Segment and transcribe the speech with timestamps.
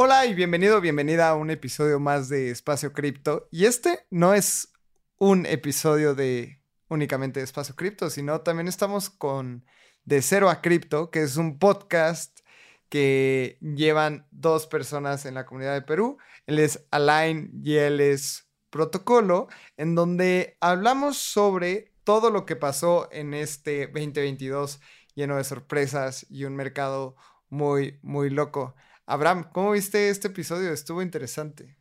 [0.00, 3.48] Hola y bienvenido, bienvenida a un episodio más de Espacio Cripto.
[3.50, 4.72] Y este no es
[5.16, 9.66] un episodio de únicamente de Espacio Cripto, sino también estamos con
[10.04, 12.42] De Cero a Cripto, que es un podcast
[12.88, 16.18] que llevan dos personas en la comunidad de Perú.
[16.46, 23.08] Él es Alain y él es Protocolo, en donde hablamos sobre todo lo que pasó
[23.10, 24.80] en este 2022
[25.16, 27.16] lleno de sorpresas y un mercado
[27.48, 28.76] muy, muy loco.
[29.10, 30.70] Abraham, ¿cómo viste este episodio?
[30.70, 31.78] Estuvo interesante.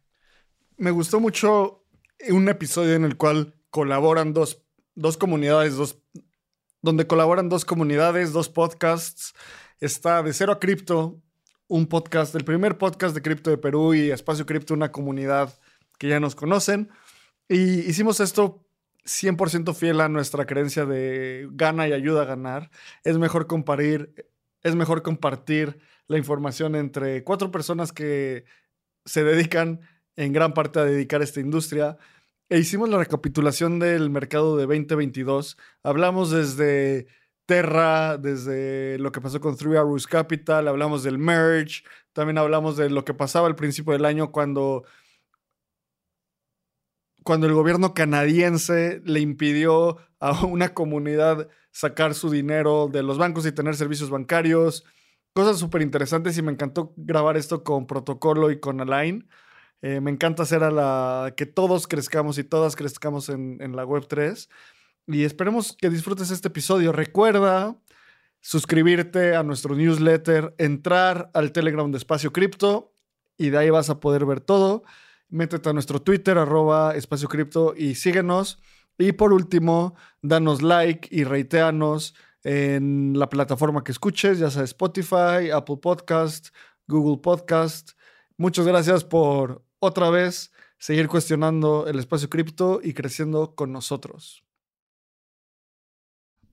[0.77, 1.83] Me gustó mucho
[2.29, 4.63] un episodio en el cual colaboran dos,
[4.95, 6.01] dos comunidades, dos,
[6.81, 9.33] donde colaboran dos comunidades, dos podcasts.
[9.81, 11.21] Está de cero a cripto,
[11.67, 15.53] un podcast, el primer podcast de cripto de Perú y Espacio Cripto, una comunidad
[15.99, 16.89] que ya nos conocen.
[17.49, 18.65] Y hicimos esto
[19.03, 22.71] 100% fiel a nuestra creencia de gana y ayuda a ganar.
[23.03, 24.13] Es mejor compartir,
[24.63, 28.45] es mejor compartir la información entre cuatro personas que
[29.05, 29.81] se dedican
[30.15, 31.97] en gran parte a dedicar a esta industria.
[32.49, 35.57] E hicimos la recapitulación del mercado de 2022.
[35.83, 37.07] Hablamos desde
[37.45, 42.89] Terra, desde lo que pasó con Three Arrows Capital, hablamos del merge, también hablamos de
[42.89, 44.83] lo que pasaba al principio del año cuando
[47.23, 53.45] cuando el gobierno canadiense le impidió a una comunidad sacar su dinero de los bancos
[53.45, 54.85] y tener servicios bancarios.
[55.37, 59.29] Cosas súper interesantes y me encantó grabar esto con Protocolo y con Align.
[59.83, 64.07] Eh, me encanta hacer a la que todos crezcamos y todas crezcamos en, la web
[64.07, 64.49] 3.
[65.05, 66.91] Y esperemos que disfrutes este episodio.
[66.91, 67.77] Recuerda
[68.41, 72.91] suscribirte a nuestro newsletter, entrar al Telegram de Espacio Cripto
[73.37, 74.85] y de ahí vas a poder ver todo
[75.29, 78.59] métete a nuestro Twitter, arroba espacio cripto y síguenos.
[78.97, 79.93] Y por último,
[80.23, 86.49] danos like y reiteanos en la plataforma que escuches, ya sea Spotify, Apple Podcast,
[86.87, 87.91] Google Podcast.
[88.37, 94.43] Muchas gracias por otra vez seguir cuestionando el espacio cripto y creciendo con nosotros.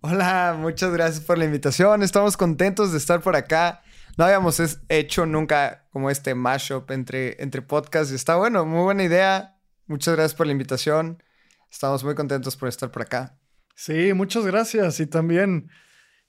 [0.00, 2.02] Hola, muchas gracias por la invitación.
[2.02, 3.82] Estamos contentos de estar por acá
[4.16, 8.12] no habíamos hecho nunca como este mashup entre, entre podcasts.
[8.12, 9.58] Y está bueno, muy buena idea.
[9.86, 11.22] Muchas gracias por la invitación.
[11.70, 13.36] Estamos muy contentos por estar por acá.
[13.74, 15.00] Sí, muchas gracias.
[15.00, 15.70] Y también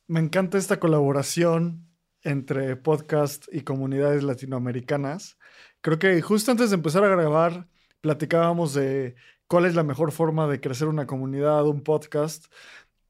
[0.08, 1.88] me encanta esta colaboración
[2.24, 5.38] entre podcast y comunidades latinoamericanas.
[5.82, 7.68] Creo que justo antes de empezar a grabar,
[8.02, 9.16] platicábamos de
[9.48, 12.48] cuál es la mejor forma de crecer una comunidad, un podcast.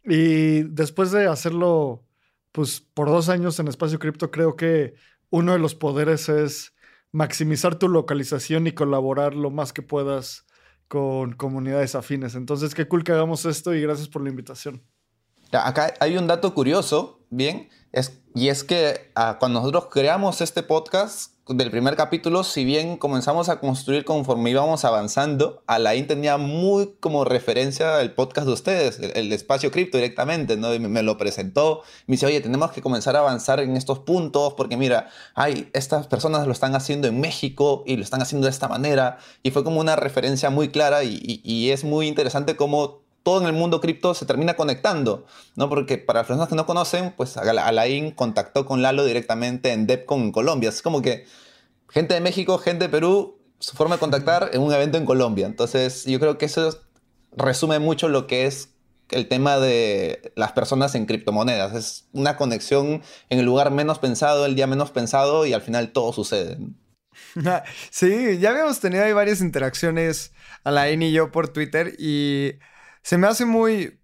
[0.03, 2.05] Y después de hacerlo
[2.51, 4.95] pues por dos años en Espacio Cripto creo que
[5.29, 6.73] uno de los poderes es
[7.11, 10.45] maximizar tu localización y colaborar lo más que puedas
[10.87, 12.35] con comunidades afines.
[12.35, 14.83] Entonces, qué cool que hagamos esto y gracias por la invitación.
[15.51, 17.69] Acá hay un dato curioso, bien,
[18.33, 23.49] y es que ah, cuando nosotros creamos este podcast, del primer capítulo, si bien comenzamos
[23.49, 29.31] a construir conforme íbamos avanzando, Alain tenía muy como referencia el podcast de ustedes, el,
[29.31, 30.69] espacio cripto directamente, ¿no?
[30.79, 34.75] me, lo presentó, me dice, oye, tenemos que comenzar a avanzar en estos puntos, porque
[34.75, 38.67] mira, hay, estas personas lo están haciendo en México y lo están haciendo de esta
[38.67, 43.41] manera, y fue como una referencia muy clara y, y es muy interesante cómo todo
[43.41, 45.25] en el mundo cripto se termina conectando,
[45.55, 45.67] ¿no?
[45.67, 50.21] Porque para las personas que no conocen, pues Alain contactó con Lalo directamente en DEPCON
[50.21, 50.69] en Colombia.
[50.69, 51.25] Es como que
[51.89, 55.47] gente de México, gente de Perú, su forma de contactar en un evento en Colombia.
[55.47, 56.69] Entonces, yo creo que eso
[57.35, 58.75] resume mucho lo que es
[59.09, 61.73] el tema de las personas en criptomonedas.
[61.73, 65.93] Es una conexión en el lugar menos pensado, el día menos pensado y al final
[65.93, 66.59] todo sucede.
[67.89, 70.31] Sí, ya habíamos tenido ahí varias interacciones,
[70.63, 72.59] Alain y yo, por Twitter y
[73.05, 73.99] se me hace muy,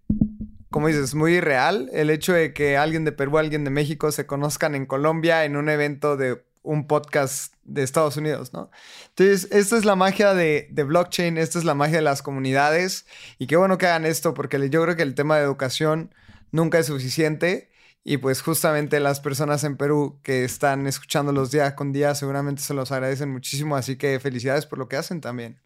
[0.70, 4.28] como dices, muy real el hecho de que alguien de Perú, alguien de México se
[4.28, 8.70] conozcan en Colombia en un evento de un podcast de Estados Unidos, ¿no?
[9.08, 13.08] Entonces, esta es la magia de, de, blockchain, esta es la magia de las comunidades
[13.40, 16.14] y qué bueno que hagan esto porque yo creo que el tema de educación
[16.52, 17.72] nunca es suficiente
[18.04, 22.76] y pues justamente las personas en Perú que están escuchándolos día con día seguramente se
[22.76, 25.60] los agradecen muchísimo, así que felicidades por lo que hacen también.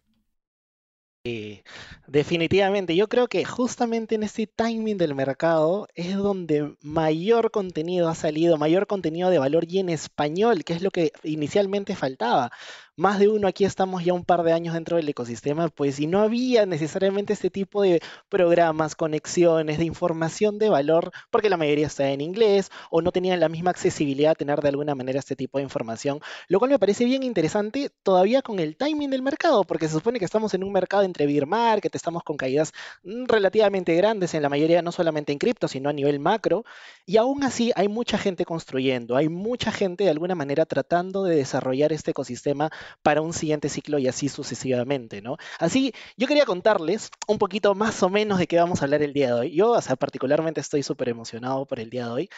[2.06, 2.96] Definitivamente.
[2.96, 8.56] Yo creo que justamente en este timing del mercado es donde mayor contenido ha salido,
[8.58, 12.50] mayor contenido de valor y en español, que es lo que inicialmente faltaba
[12.96, 16.06] más de uno aquí estamos ya un par de años dentro del ecosistema, pues y
[16.06, 18.00] no había necesariamente este tipo de
[18.30, 23.38] programas, conexiones, de información de valor, porque la mayoría está en inglés o no tenían
[23.38, 26.78] la misma accesibilidad a tener de alguna manera este tipo de información, lo cual me
[26.78, 30.64] parece bien interesante todavía con el timing del mercado, porque se supone que estamos en
[30.64, 32.72] un mercado entre beer market, estamos con caídas
[33.02, 36.64] mm, relativamente grandes en la mayoría, no solamente en cripto, sino a nivel macro,
[37.04, 41.36] y aún así hay mucha gente construyendo, hay mucha gente de alguna manera tratando de
[41.36, 42.70] desarrollar este ecosistema
[43.02, 45.36] para un siguiente ciclo y así sucesivamente, ¿no?
[45.58, 49.12] Así, yo quería contarles un poquito más o menos de qué vamos a hablar el
[49.12, 49.54] día de hoy.
[49.54, 52.30] Yo, o sea, particularmente estoy súper emocionado por el día de hoy.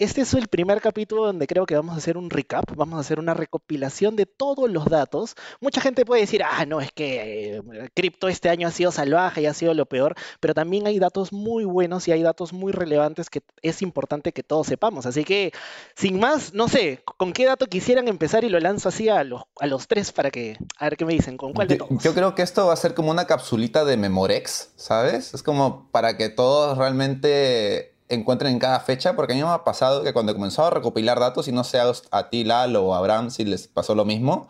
[0.00, 3.00] Este es el primer capítulo donde creo que vamos a hacer un recap, vamos a
[3.00, 5.34] hacer una recopilación de todos los datos.
[5.60, 7.62] Mucha gente puede decir, ah, no, es que eh,
[7.92, 11.34] cripto este año ha sido salvaje y ha sido lo peor, pero también hay datos
[11.34, 15.04] muy buenos y hay datos muy relevantes que es importante que todos sepamos.
[15.04, 15.52] Así que,
[15.94, 19.42] sin más, no sé, ¿con qué dato quisieran empezar y lo lanzo así a los,
[19.60, 22.02] a los tres para que, a ver qué me dicen, ¿con cuál de todos?
[22.02, 25.34] Yo, creo que esto va a ser como una capsulita de Memorex, ¿sabes?
[25.34, 29.64] Es como para que todos realmente encuentren en cada fecha, porque a mí me ha
[29.64, 31.78] pasado que cuando he a recopilar datos, y no sé
[32.10, 34.48] a ti, Lalo o a Abraham, si les pasó lo mismo,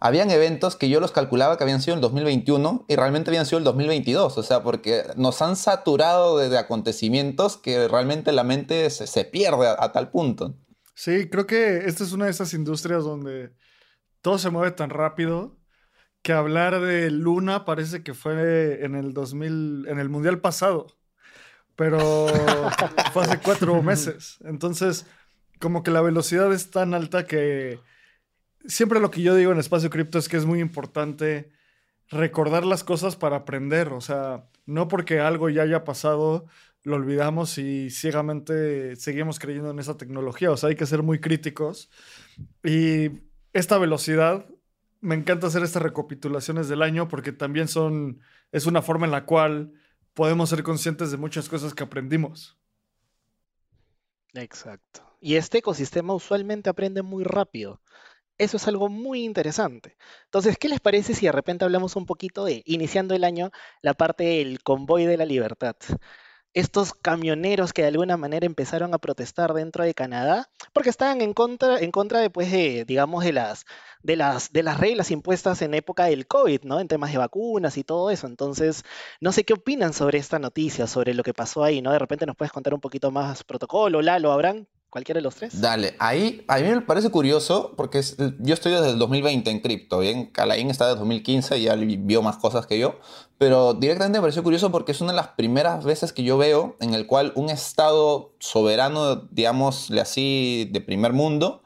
[0.00, 3.58] habían eventos que yo los calculaba que habían sido el 2021 y realmente habían sido
[3.58, 9.24] el 2022, o sea, porque nos han saturado de, acontecimientos que realmente la mente se,
[9.24, 10.56] pierde a, tal punto.
[10.94, 13.52] Sí, creo que esta es una de esas industrias donde
[14.22, 15.56] todo se mueve tan rápido
[16.22, 20.88] que hablar de Luna parece que fue en el 2000, en el Mundial pasado
[21.76, 22.26] pero
[23.12, 24.38] fue hace cuatro meses.
[24.44, 25.06] Entonces,
[25.58, 27.78] como que la velocidad es tan alta que
[28.66, 31.50] siempre lo que yo digo en Espacio Cripto es que es muy importante
[32.10, 33.88] recordar las cosas para aprender.
[33.88, 36.46] O sea, no porque algo ya haya pasado,
[36.84, 40.50] lo olvidamos y ciegamente seguimos creyendo en esa tecnología.
[40.50, 41.90] O sea, hay que ser muy críticos.
[42.64, 43.10] Y
[43.52, 44.46] esta velocidad,
[45.00, 48.20] me encanta hacer estas recapitulaciones del año porque también son,
[48.52, 49.72] es una forma en la cual
[50.14, 52.58] podemos ser conscientes de muchas cosas que aprendimos.
[54.34, 55.02] Exacto.
[55.20, 57.80] Y este ecosistema usualmente aprende muy rápido.
[58.38, 59.96] Eso es algo muy interesante.
[60.24, 63.50] Entonces, ¿qué les parece si de repente hablamos un poquito de, iniciando el año,
[63.82, 65.76] la parte del convoy de la libertad?
[66.54, 71.32] Estos camioneros que de alguna manera empezaron a protestar dentro de Canadá, porque estaban en
[71.34, 73.64] contra, en contra de, pues, de, digamos, de las,
[74.02, 76.80] de, las, de las reglas impuestas en época del COVID, ¿no?
[76.80, 78.26] En temas de vacunas y todo eso.
[78.26, 78.84] Entonces,
[79.20, 81.92] no sé qué opinan sobre esta noticia, sobre lo que pasó ahí, ¿no?
[81.92, 84.66] De repente nos puedes contar un poquito más protocolo, Lalo, Abraham.
[84.92, 85.58] ¿Cualquiera de los tres?
[85.58, 88.02] Dale, ahí a mí me parece curioso porque
[88.40, 92.20] yo estoy desde el 2020 en cripto, bien, Calaín está desde 2015 y ya vio
[92.20, 92.96] más cosas que yo,
[93.38, 96.76] pero directamente me pareció curioso porque es una de las primeras veces que yo veo
[96.80, 101.62] en el cual un estado soberano, digámosle así, de primer mundo,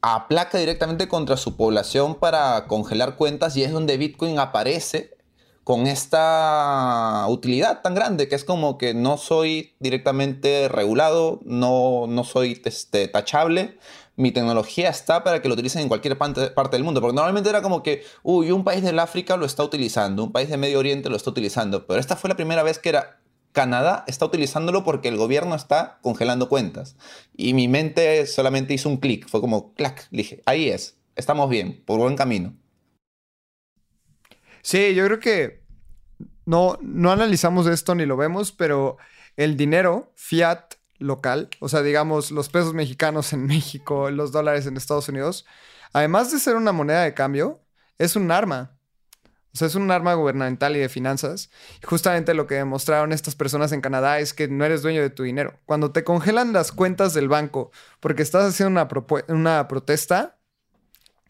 [0.00, 5.16] aplaca directamente contra su población para congelar cuentas y es donde Bitcoin aparece
[5.64, 12.24] con esta utilidad tan grande que es como que no soy directamente regulado, no, no
[12.24, 13.78] soy este, tachable,
[14.16, 17.62] mi tecnología está para que lo utilicen en cualquier parte, del mundo, porque normalmente era
[17.62, 21.08] como que, uy, un país del África lo está utilizando, un país de Medio Oriente
[21.08, 23.20] lo está utilizando, pero esta fue la primera vez que era
[23.52, 26.96] Canadá está utilizándolo porque el gobierno está congelando cuentas.
[27.36, 31.82] Y mi mente solamente hizo un clic, fue como, clac, dije, ahí es, estamos bien,
[31.84, 32.54] por buen camino.
[34.62, 35.62] Sí, yo creo que
[36.46, 38.96] no, no analizamos esto ni lo vemos, pero
[39.36, 44.76] el dinero, fiat local, o sea, digamos, los pesos mexicanos en México, los dólares en
[44.76, 45.46] Estados Unidos,
[45.92, 47.60] además de ser una moneda de cambio,
[47.98, 48.78] es un arma.
[49.54, 51.50] O sea, es un arma gubernamental y de finanzas.
[51.84, 55.24] Justamente lo que demostraron estas personas en Canadá es que no eres dueño de tu
[55.24, 55.58] dinero.
[55.66, 58.88] Cuando te congelan las cuentas del banco porque estás haciendo una,
[59.28, 60.38] una protesta,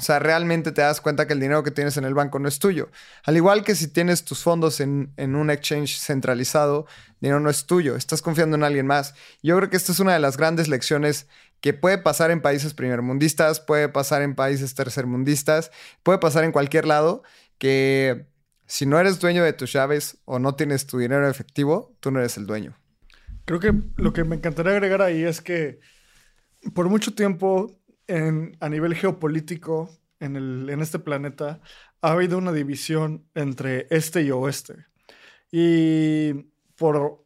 [0.03, 2.49] o sea, realmente te das cuenta que el dinero que tienes en el banco no
[2.49, 2.91] es tuyo.
[3.23, 7.67] Al igual que si tienes tus fondos en, un exchange centralizado, el dinero no es
[7.67, 9.15] tuyo, estás confiando en alguien más.
[9.45, 11.29] Yo creo que esta es una de las grandes lecciones
[11.61, 15.71] que puede pasar en países primermundistas, puede pasar en países tercermundistas,
[16.03, 17.23] puede pasar en cualquier lado,
[17.59, 18.27] que
[18.67, 22.19] si no eres dueño de tus llaves o no tienes tu dinero efectivo, tú no
[22.19, 22.77] eres el dueño.
[23.45, 25.79] Creo que lo que me encantaría agregar ahí es que
[26.75, 27.81] por mucho tiempo
[28.61, 29.91] a nivel geopolítico
[30.21, 31.61] en, el, en este planeta
[32.01, 34.87] ha habido una división entre este y oeste.
[35.51, 36.33] Y
[36.77, 37.25] por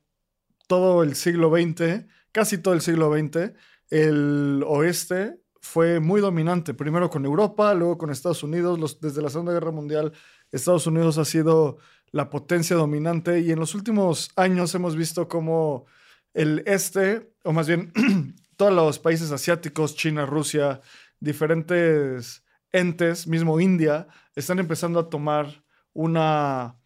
[0.66, 3.52] todo el siglo XX, casi todo el siglo XX,
[3.90, 9.00] el oeste fue muy dominante, primero con Europa, luego con Estados Unidos.
[9.00, 10.12] desde la Segunda Guerra Mundial,
[10.52, 11.78] Estados Unidos ha sido
[12.12, 15.86] la potencia dominante y en los últimos años hemos visto cómo
[16.34, 17.92] el este, o más bien
[18.56, 20.80] todos los países asiáticos, China, Rusia,
[21.20, 26.76] diferentes entes, mismo India, están empezando a tomar una,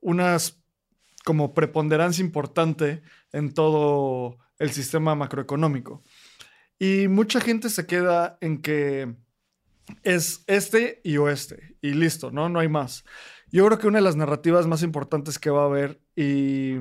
[0.00, 0.62] unas
[1.24, 3.02] como preponderancia importante
[3.32, 6.02] en todo el sistema macroeconómico.
[6.78, 9.14] Y mucha gente se queda en que
[10.02, 12.48] es este y oeste, y listo, ¿no?
[12.48, 13.04] No hay más.
[13.50, 16.74] Yo creo que una de las narrativas más importantes que va a haber, y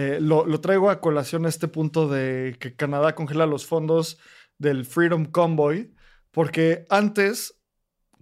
[0.00, 4.16] eh, lo, lo, traigo a colación a este punto de que Canadá congela los fondos
[4.56, 5.92] del Freedom Convoy,
[6.30, 7.60] porque antes,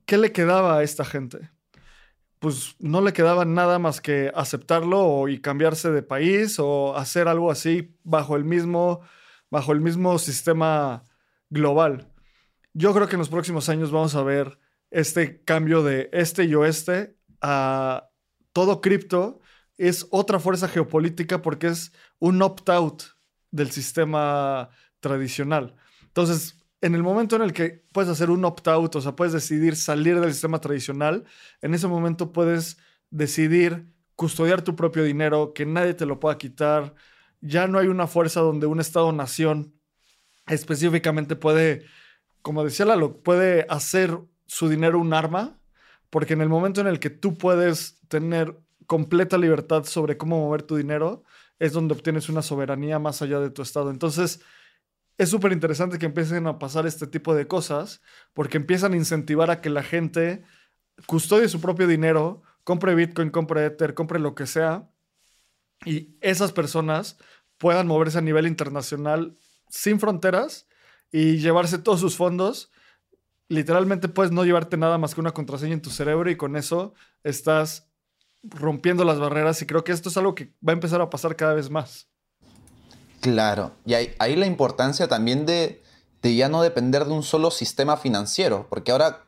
[0.06, 1.50] ¿qué le quedaba a esta gente?
[2.38, 7.50] Pues no le quedaba nada más que aceptarlo y cambiarse de país o hacer algo
[7.50, 9.02] así bajo el mismo,
[9.50, 11.04] bajo el mismo sistema
[11.50, 12.10] global.
[12.72, 14.58] Yo creo que en los próximos años vamos a ver
[14.90, 18.08] este cambio de este y oeste a
[18.54, 19.42] todo cripto.
[19.78, 23.02] Es otra fuerza geopolítica porque es un opt-out
[23.50, 25.74] del sistema tradicional.
[26.02, 29.76] Entonces, en el momento en el que puedes hacer un opt-out, o sea, puedes decidir
[29.76, 31.24] salir del sistema tradicional,
[31.62, 32.78] en ese momento puedes
[33.10, 36.94] decidir custodiar tu propio dinero, que nadie te lo pueda quitar.
[37.40, 39.74] Ya no hay una fuerza donde un Estado-nación
[40.46, 41.84] específicamente puede
[42.46, 45.58] como decía Lalo, puede hacer su dinero un arma,
[46.10, 48.56] porque en el momento en el que tú puedes tener
[48.86, 51.24] completa libertad sobre cómo mover tu dinero,
[51.58, 53.90] es donde obtienes una soberanía más allá de tu estado.
[53.90, 54.40] Entonces,
[55.18, 58.02] es súper interesante que empiecen a pasar este tipo de cosas,
[58.34, 60.44] porque empiezan a incentivar a que la gente
[61.06, 64.90] custodie su propio dinero, compre Bitcoin, compre Ether, compre lo que sea,
[65.84, 67.18] y esas personas
[67.58, 69.36] puedan moverse a nivel internacional
[69.68, 70.68] sin fronteras
[71.12, 72.70] y llevarse todos sus fondos.
[73.48, 76.94] Literalmente puedes no llevarte nada más que una contraseña en tu cerebro y con eso
[77.22, 77.85] estás
[78.50, 81.36] rompiendo las barreras y creo que esto es algo que va a empezar a pasar
[81.36, 82.08] cada vez más.
[83.20, 85.82] Claro, y ahí, la importancia también de,
[86.22, 89.24] de ya no depender de un solo sistema financiero, porque ahora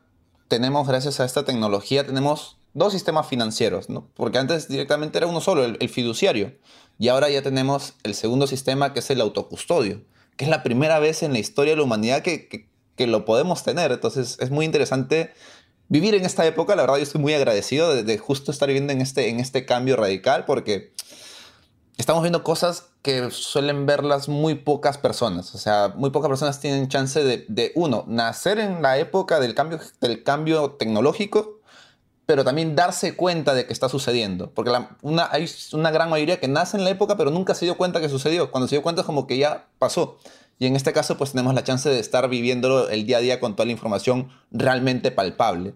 [0.47, 4.07] tenemos, gracias a esta tecnología, tenemos dos sistemas financieros, ¿no?
[4.15, 6.53] Porque antes directamente era uno solo, el, el, fiduciario,
[6.97, 10.01] y ahora ya tenemos el segundo sistema que es el autocustodio
[10.39, 13.91] que es la primera vez en la historia de la humanidad que, lo podemos tener.
[13.91, 15.33] Entonces es muy interesante
[15.89, 16.75] vivir en esta época.
[16.75, 19.97] La verdad yo estoy muy agradecido de, justo estar viviendo en este, en este cambio
[19.97, 20.93] radical porque
[21.97, 25.53] estamos viendo cosas que suelen verlas muy pocas personas.
[25.55, 29.79] O sea, muy pocas personas tienen chance de, uno, nacer en la época del cambio,
[29.99, 31.59] del cambio tecnológico,
[32.25, 34.51] pero también darse cuenta de que está sucediendo.
[34.51, 34.71] Porque
[35.31, 38.09] hay una gran mayoría que nace en la época, pero nunca se dio cuenta que
[38.09, 38.51] sucedió.
[38.51, 40.19] Cuando se dio cuenta es como que ya pasó.
[40.59, 43.39] Y en este caso, pues tenemos la chance de estar viviéndolo el día a día
[43.39, 45.73] con toda la información realmente palpable.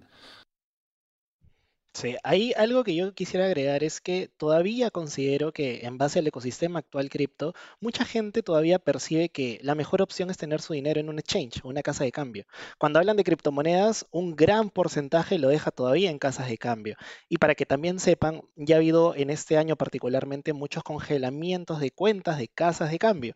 [1.95, 6.27] Sí, hay algo que yo quisiera agregar es que todavía considero que en base al
[6.27, 10.99] ecosistema actual cripto, mucha gente todavía percibe que la mejor opción es tener su dinero
[10.99, 12.45] en un exchange una casa de cambio.
[12.79, 16.95] Cuando hablan de criptomonedas, un gran porcentaje lo deja todavía en casas de cambio.
[17.29, 21.91] Y para que también sepan, ya ha habido en este año particularmente muchos congelamientos de
[21.91, 23.35] cuentas de casas de cambio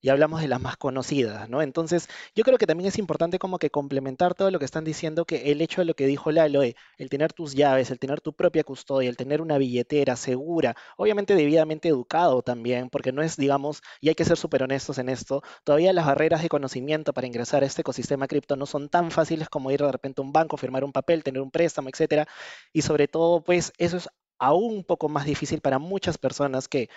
[0.00, 1.62] y hablamos de las más conocidas, ¿no?
[1.62, 5.24] Entonces, yo creo que también es importante como que complementar todo lo que están diciendo,
[5.24, 8.20] que el hecho de lo que dijo Lalo, eh, el tener tus llaves, el tener
[8.20, 13.36] tu propia custodia, el tener una billetera segura, obviamente debidamente educado también, porque no es,
[13.36, 17.26] digamos, y hay que ser súper honestos en esto, todavía las barreras de conocimiento para
[17.26, 20.32] ingresar a este ecosistema cripto no son tan fáciles como ir de repente a un
[20.32, 22.26] banco, firmar un papel, tener un préstamo, etcétera,
[22.72, 26.88] y sobre todo, pues, eso es aún un poco más difícil para muchas personas que,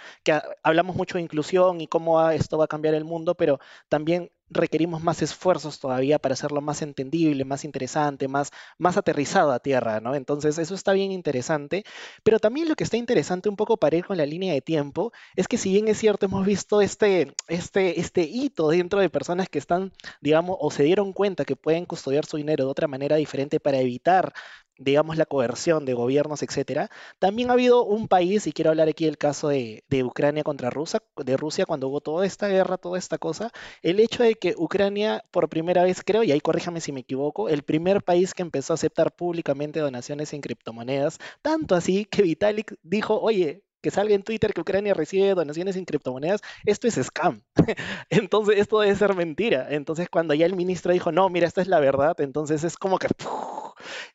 [0.64, 5.02] hablamos mucho de inclusión y cómo esto va a cambiar el mundo, pero también requerimos
[5.04, 10.14] más esfuerzos todavía para hacerlo más entendible, más interesante, más, más aterrizado a tierra, ¿no?
[10.16, 11.84] Entonces, eso está bien interesante,
[12.24, 15.12] pero también lo que está interesante un poco para ir con la línea de tiempo
[15.36, 19.50] es que si bien es cierto, hemos visto este, este, este hito dentro de personas
[19.50, 23.16] que están, digamos, o se dieron cuenta que pueden custodiar su dinero de otra manera
[23.16, 24.34] diferente para evitar
[24.82, 26.90] digamos, la coerción de gobiernos, etcétera.
[27.20, 31.02] También ha habido un país, y quiero hablar aquí del caso de, Ucrania contra Rusia,
[31.18, 33.52] de Rusia, cuando hubo toda esta guerra, toda esta cosa,
[33.84, 37.48] el hecho de que Ucrania, por primera vez, creo, y ahí corríjame si me equivoco,
[37.48, 42.76] el primer país que empezó a aceptar públicamente donaciones en criptomonedas, tanto así que Vitalik
[42.82, 47.44] dijo, oye, que salga en Twitter que Ucrania recibe donaciones en criptomonedas, esto es scam.
[48.10, 49.68] entonces, esto debe ser mentira.
[49.70, 52.98] Entonces, cuando ya el ministro dijo, no, mira, esta es la verdad, entonces es como
[53.00, 53.08] que...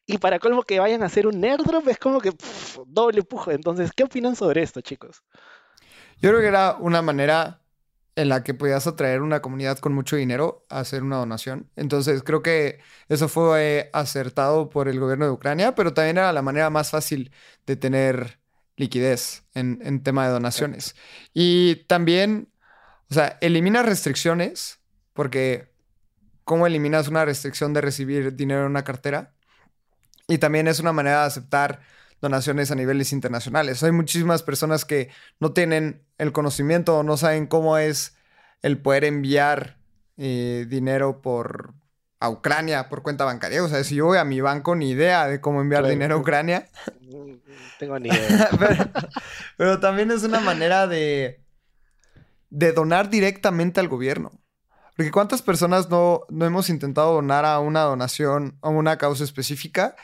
[0.06, 2.32] Y para colmo que vayan a hacer un airdrop es como que
[2.86, 3.50] doble pujo.
[3.50, 5.22] Entonces, ¿qué opinan sobre esto, chicos?
[6.18, 7.60] Yo creo que era una manera
[8.16, 11.70] en la que podías atraer una comunidad con mucho dinero a hacer una donación.
[11.76, 16.42] Entonces, creo que eso fue acertado por el gobierno de Ucrania, pero también era la
[16.42, 17.30] manera más fácil
[17.66, 18.40] de tener
[18.76, 20.96] liquidez en, en tema de donaciones.
[21.34, 22.48] Y también,
[23.10, 24.80] o sea, elimina restricciones,
[25.12, 25.70] porque
[26.44, 29.34] ¿cómo eliminas una restricción de recibir dinero en una cartera?
[30.26, 31.80] Y también es una manera de aceptar
[32.20, 33.82] donaciones a niveles internacionales.
[33.82, 38.16] Hay muchísimas personas que no tienen el conocimiento o no saben cómo es
[38.62, 39.78] el poder enviar
[40.16, 41.74] eh, dinero por
[42.20, 43.62] a Ucrania por cuenta bancaria.
[43.62, 46.18] O sea, si yo voy a mi banco, ni idea de cómo enviar dinero a
[46.18, 46.68] Ucrania.
[47.02, 47.34] Mm,
[47.78, 48.50] tengo ni idea.
[49.56, 51.44] pero, también es una manera de,
[52.50, 54.32] de donar directamente al gobierno.
[54.96, 59.94] Porque cuántas personas no, no hemos intentado donar a una donación, a una causa específica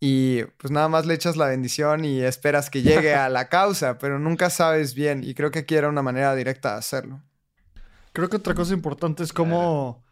[0.00, 3.98] y pues nada más le echas la bendición y esperas que llegue a la causa,
[3.98, 7.22] pero nunca sabes bien y creo que aquí era una manera directa de hacerlo.
[8.12, 10.04] Creo que otra cosa importante es cómo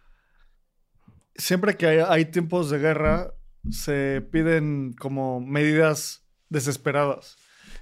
[1.36, 3.34] siempre que hay, tiempos de guerra
[3.70, 7.36] se piden como medidas desesperadas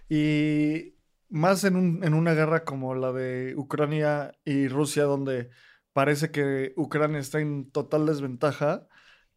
[0.09, 0.97] y
[1.31, 5.51] más en, en una guerra como la de Ucrania y Rusia donde
[5.95, 8.89] parece que Ucrania está en total desventaja,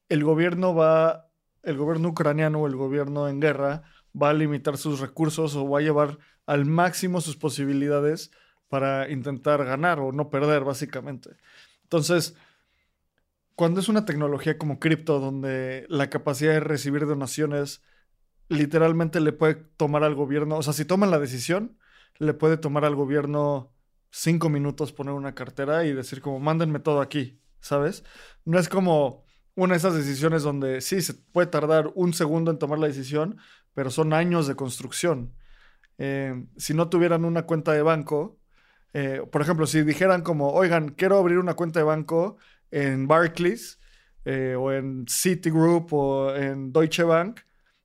[0.10, 1.27] el gobierno va
[1.68, 3.84] el gobierno ucraniano o el gobierno en guerra
[4.20, 8.32] va a limitar sus recursos o va a llevar al máximo sus posibilidades
[8.70, 11.32] para intentar ganar o no perder, básicamente.
[11.84, 12.36] Entonces,
[13.56, 17.84] cuando es una tecnología como cripto, donde la capacidad de recibir donaciones
[18.48, 21.78] literalmente le puede tomar al gobierno, o sea, si toman la decisión,
[22.18, 23.74] le puede tomar al gobierno
[24.10, 28.06] cinco minutos poner una cartera y decir como, mándenme todo aquí, ¿sabes?
[28.46, 29.27] No es como
[29.58, 33.38] una de esas decisiones donde sí, se puede tardar un segundo en tomar la decisión,
[33.74, 35.34] pero son años de construcción.
[35.98, 38.40] Eh, si no tuvieran una cuenta de banco,
[38.94, 42.38] eh, por ejemplo, si dijeran como, oigan, quiero abrir una cuenta de banco
[42.70, 43.80] en Barclays
[44.26, 47.40] eh, o en Citigroup o en Deutsche Bank,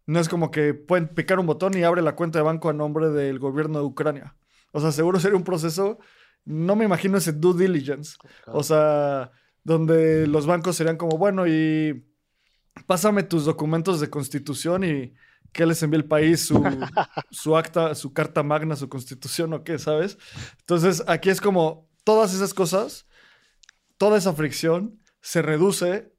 [0.05, 2.75] no es como que pueden picar un botón y abre la cuenta de banco a
[2.75, 4.37] nombre del gobierno de Ucrania.
[4.73, 5.99] O sea, seguro sería un proceso,
[6.45, 8.19] no me imagino ese due diligence.
[8.47, 9.31] O sea,
[9.65, 12.07] donde los bancos serían como, bueno, y
[12.87, 15.15] pásame tus documentos de constitución y
[15.53, 16.63] que les envíe el país su,
[17.31, 20.19] su acta, su carta magna, su constitución o qué, ¿sabes?
[20.61, 23.07] Entonces, aquí es como todas esas cosas,
[23.99, 26.13] toda esa fricción se reduce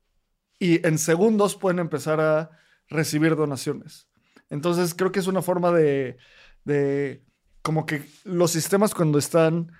[0.59, 2.51] y en segundos pueden empezar a
[2.87, 4.07] recibir donaciones.
[4.49, 6.17] Entonces, creo que es una forma de,
[6.63, 7.25] de
[7.61, 9.71] como que los sistemas cuando están,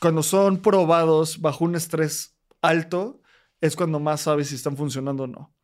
[0.00, 3.20] cuando son probados bajo un estrés alto,
[3.60, 5.54] es cuando más sabes si están funcionando o no.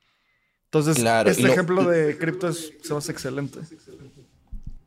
[0.65, 3.61] Entonces, este ejemplo de cripto es, se hace excelente.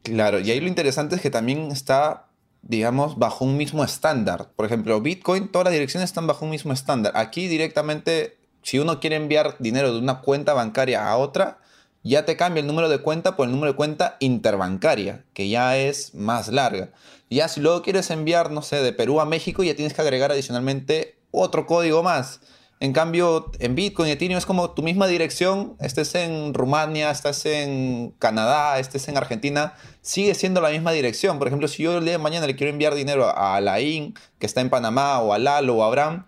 [0.03, 2.27] Claro, y ahí lo interesante es que también está,
[2.61, 4.51] digamos, bajo un mismo estándar.
[4.55, 7.13] Por ejemplo, Bitcoin, todas las direcciones están bajo un mismo estándar.
[7.15, 11.59] Aquí directamente, si uno quiere enviar dinero de una cuenta bancaria a otra,
[12.03, 15.77] ya te cambia el número de cuenta por el número de cuenta interbancaria, que ya
[15.77, 16.91] es más larga.
[17.29, 20.31] Ya si luego quieres enviar, no sé, de Perú a México, ya tienes que agregar
[20.31, 22.41] adicionalmente otro código más.
[22.81, 27.45] En cambio, en Bitcoin y Ethereum es como tu misma dirección, estés en Rumania, estás
[27.45, 31.39] en Canadá, estés en Argentina, sigue siendo la misma dirección.
[31.39, 34.45] Por ejemplo, si yo el día de mañana le quiero enviar dinero a Alain, que
[34.45, 36.25] está en Panamá, o a Lalo, o a Abraham,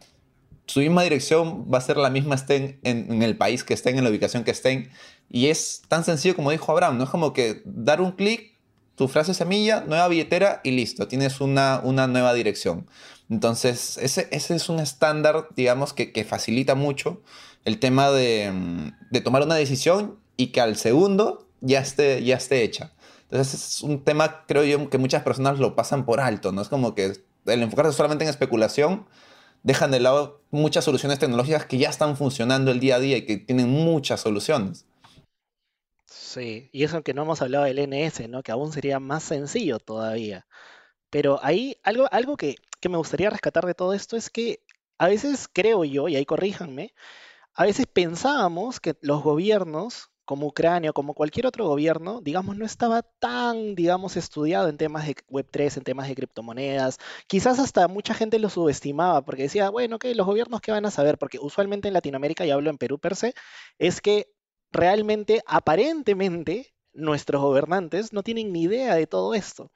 [0.66, 4.04] su misma dirección va a ser la misma estén en, el país que estén, en
[4.04, 4.90] la ubicación que estén.
[5.30, 8.58] Y es tan sencillo como dijo Abraham, no es como que dar un clic,
[8.96, 12.88] tu frase semilla, nueva billetera y listo, tienes una, una nueva dirección.
[13.32, 17.22] Entonces, ese, ese es un estándar, digamos, que, que, facilita mucho
[17.64, 22.62] el tema de, de, tomar una decisión y que al segundo ya esté, ya esté
[22.62, 22.92] hecha.
[23.24, 26.62] Entonces, es un tema, creo yo, que muchas personas lo pasan por alto, ¿no?
[26.62, 27.14] Es como que
[27.46, 29.08] el enfocarse solamente en especulación
[29.64, 33.26] dejan de lado muchas soluciones tecnológicas que ya están funcionando el día a día y
[33.26, 34.86] que tienen muchas soluciones.
[36.06, 38.44] Sí, y eso que no hemos hablado del NS, ¿no?
[38.44, 40.46] Que aún sería más sencillo todavía.
[41.10, 42.58] Pero ahí algo, algo que,
[42.90, 44.62] me gustaría rescatar de todo esto es que
[44.98, 46.94] a veces creo yo, y ahí corríjanme,
[47.54, 52.66] a veces pensábamos que los gobiernos, como Ucrania o como cualquier otro gobierno, digamos, no
[52.66, 57.00] estaba tan, digamos, estudiado en temas de Web3, en temas de criptomonedas.
[57.28, 60.92] Quizás hasta mucha gente lo subestimaba porque decía, bueno, que los gobiernos qué van a
[60.92, 63.34] saber, porque usualmente en Latinoamérica, y hablo en Perú per se,
[63.80, 64.28] es que
[64.72, 69.72] realmente, aparentemente, nuestros gobernantes no tienen ni idea de todo esto.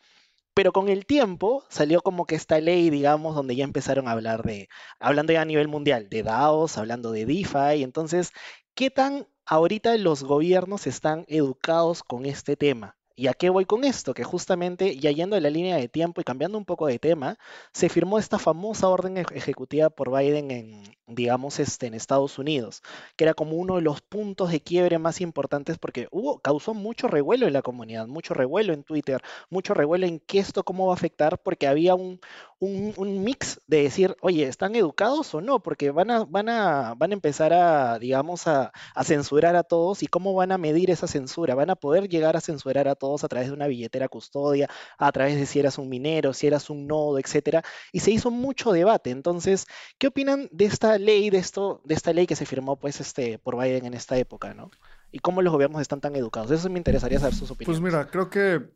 [0.55, 4.43] Pero con el tiempo salió como que esta ley, digamos, donde ya empezaron a hablar
[4.43, 7.83] de, hablando ya a nivel mundial, de DAOs, hablando de DeFi.
[7.83, 8.31] Entonces,
[8.73, 12.97] ¿qué tan ahorita los gobiernos están educados con este tema?
[13.17, 14.13] ¿Y a qué voy con esto?
[14.13, 17.37] Que justamente, ya yendo en la línea de tiempo y cambiando un poco de tema,
[17.71, 22.81] se firmó esta famosa orden ejecutiva por Biden en, digamos, este, en Estados Unidos,
[23.15, 27.07] que era como uno de los puntos de quiebre más importantes porque hubo, causó mucho
[27.07, 30.93] revuelo en la comunidad, mucho revuelo en Twitter, mucho revuelo en qué esto, cómo va
[30.93, 32.19] a afectar, porque había un,
[32.59, 35.61] un, mix de decir, oye, ¿están educados o no?
[35.61, 40.03] Porque van a, van a, van a empezar a, digamos, a, a censurar a todos
[40.03, 41.55] y cómo van a medir esa censura.
[41.55, 45.11] Van a poder llegar a censurar a todos a través de una billetera custodia, a
[45.11, 48.71] través de si eras un minero, si eras un nodo, etcétera, y se hizo mucho
[48.71, 49.09] debate.
[49.11, 52.99] Entonces, ¿qué opinan de esta ley, de esto, de esta ley que se firmó pues
[53.01, 54.71] este por Biden en esta época, ¿no?
[55.11, 56.51] Y cómo los gobiernos están tan educados.
[56.51, 57.79] Eso me interesaría saber sus opiniones.
[57.79, 58.69] Pues mira, creo que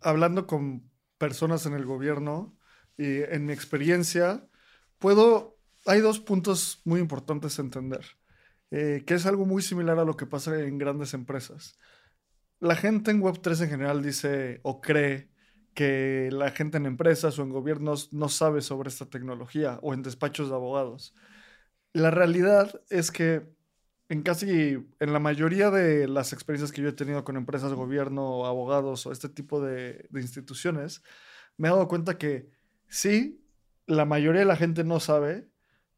[0.00, 2.56] hablando con personas en el gobierno
[3.02, 4.46] y en mi experiencia,
[4.98, 8.04] puedo, hay dos puntos muy importantes a entender,
[8.70, 11.76] eh, que es algo muy similar a lo que pasa en grandes empresas
[12.60, 15.30] la gente en Web3 en general dice o cree
[15.74, 20.02] que la gente en empresas o en gobiernos no sabe sobre esta tecnología o en
[20.02, 21.14] despachos de abogados.
[21.92, 23.48] La realidad es que
[24.08, 24.50] en casi,
[25.00, 29.12] en la mayoría de las experiencias que yo he tenido con empresas, gobierno, abogados o
[29.12, 31.02] este tipo de, de instituciones,
[31.56, 32.50] me he dado cuenta que
[32.90, 33.42] sí,
[33.86, 35.48] la mayoría de la gente no sabe,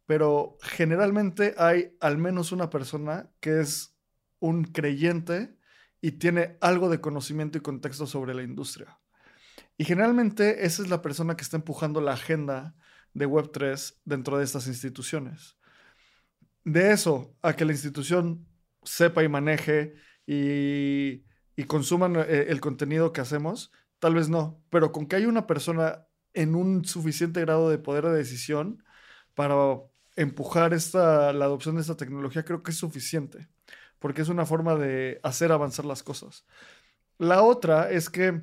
[0.06, 3.96] pero generalmente hay al menos una persona que es
[4.38, 5.56] un creyente
[6.00, 8.98] y tiene algo de conocimiento y contexto sobre la industria.
[9.76, 12.74] Y generalmente esa es la persona que está empujando la agenda
[13.14, 15.56] de Web3 dentro de estas instituciones.
[16.64, 18.46] De eso a que la institución
[18.82, 19.94] sepa y maneje
[20.26, 21.24] y,
[21.56, 26.06] y eh, el contenido que hacemos, tal vez no, pero con que haya una persona
[26.34, 28.84] en un suficiente grado de poder de decisión
[29.34, 29.54] para
[30.16, 33.48] empujar esta, la adopción de esta tecnología, creo que es suficiente
[34.02, 36.44] porque es una forma de hacer avanzar las cosas.
[37.18, 38.42] La otra es que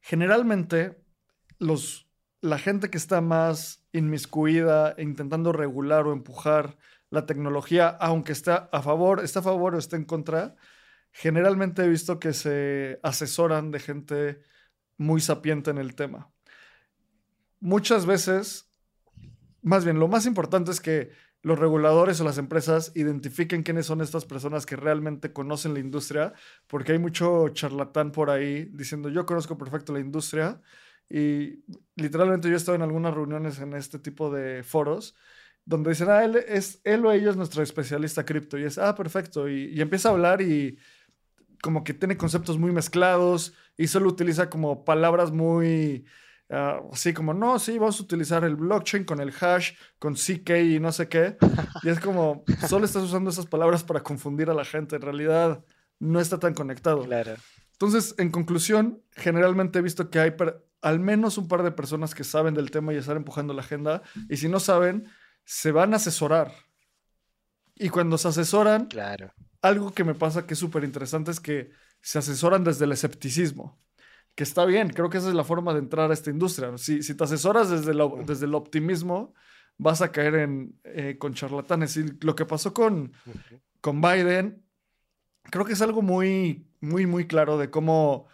[0.00, 1.00] generalmente
[1.60, 6.76] los, la gente que está más inmiscuida intentando regular o empujar
[7.08, 10.56] la tecnología, aunque esté a favor, está a favor o esté en contra,
[11.12, 14.42] generalmente he visto que se asesoran de gente
[14.98, 16.32] muy sapiente en el tema.
[17.60, 18.70] Muchas veces,
[19.62, 21.10] más bien, lo más importante es que
[21.42, 26.32] los reguladores o las empresas identifiquen quiénes son estas personas que realmente conocen la industria,
[26.66, 30.60] porque hay mucho charlatán por ahí diciendo yo conozco perfecto la industria
[31.08, 31.62] y
[31.94, 35.14] literalmente yo he estado en algunas reuniones en este tipo de foros
[35.64, 38.94] donde dicen, ah, él, es, él o ella es nuestro especialista cripto y es, ah,
[38.94, 40.78] perfecto, y, y empieza a hablar y
[41.62, 46.06] como que tiene conceptos muy mezclados y solo utiliza como palabras muy
[46.48, 50.50] Ah, así como, no, sí, vamos a utilizar el blockchain con el hash, con CK
[50.64, 51.36] y no sé qué.
[51.82, 54.96] Y es como, solo estás usando esas palabras para confundir a la gente.
[54.96, 55.64] En realidad,
[55.98, 57.04] no está tan conectado.
[57.04, 57.34] Claro.
[57.72, 60.34] Entonces, en conclusión, generalmente he visto que hay
[60.82, 64.02] al menos un par de personas que saben del tema y están empujando la agenda.
[64.28, 65.06] Y si no saben,
[65.44, 66.52] se van a asesorar.
[67.74, 69.32] Y cuando se asesoran, claro.
[69.60, 73.78] algo que me pasa que es súper interesante es que se asesoran desde el escepticismo
[74.36, 76.76] que está bien, creo que esa es la forma de entrar a esta industria.
[76.76, 77.92] Si, si te asesoras desde,
[78.26, 79.32] desde el optimismo,
[79.78, 81.96] vas a caer en, eh, con charlatanes.
[81.96, 83.12] Y lo que pasó con,
[83.80, 84.62] con Biden,
[85.44, 88.28] creo que es algo muy, muy, muy claro de cómo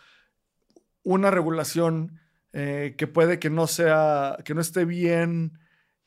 [1.05, 2.19] una regulación
[2.53, 5.61] eh, que puede que no sea, que no esté bien,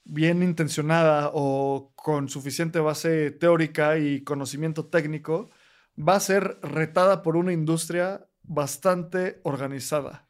[0.03, 5.49] bien intencionada o con suficiente base teórica y conocimiento técnico,
[5.97, 10.29] va a ser retada por una industria bastante organizada.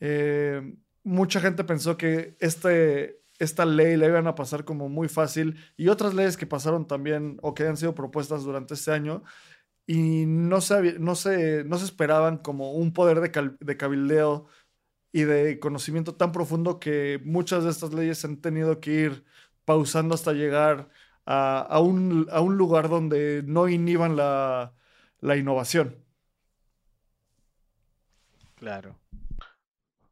[0.00, 5.56] Eh, mucha gente pensó que este, esta ley la iban a pasar como muy fácil
[5.76, 9.22] y otras leyes que pasaron también o que han sido propuestas durante este año
[9.86, 14.46] y no se, no se, no se esperaban como un poder de, de cabildeo
[15.12, 19.24] y de conocimiento tan profundo que muchas de estas leyes han tenido que ir
[19.64, 20.90] pausando hasta llegar
[21.26, 24.74] a, un, a un, lugar donde no inhiban la,
[25.20, 25.96] la innovación.
[28.58, 28.98] Claro.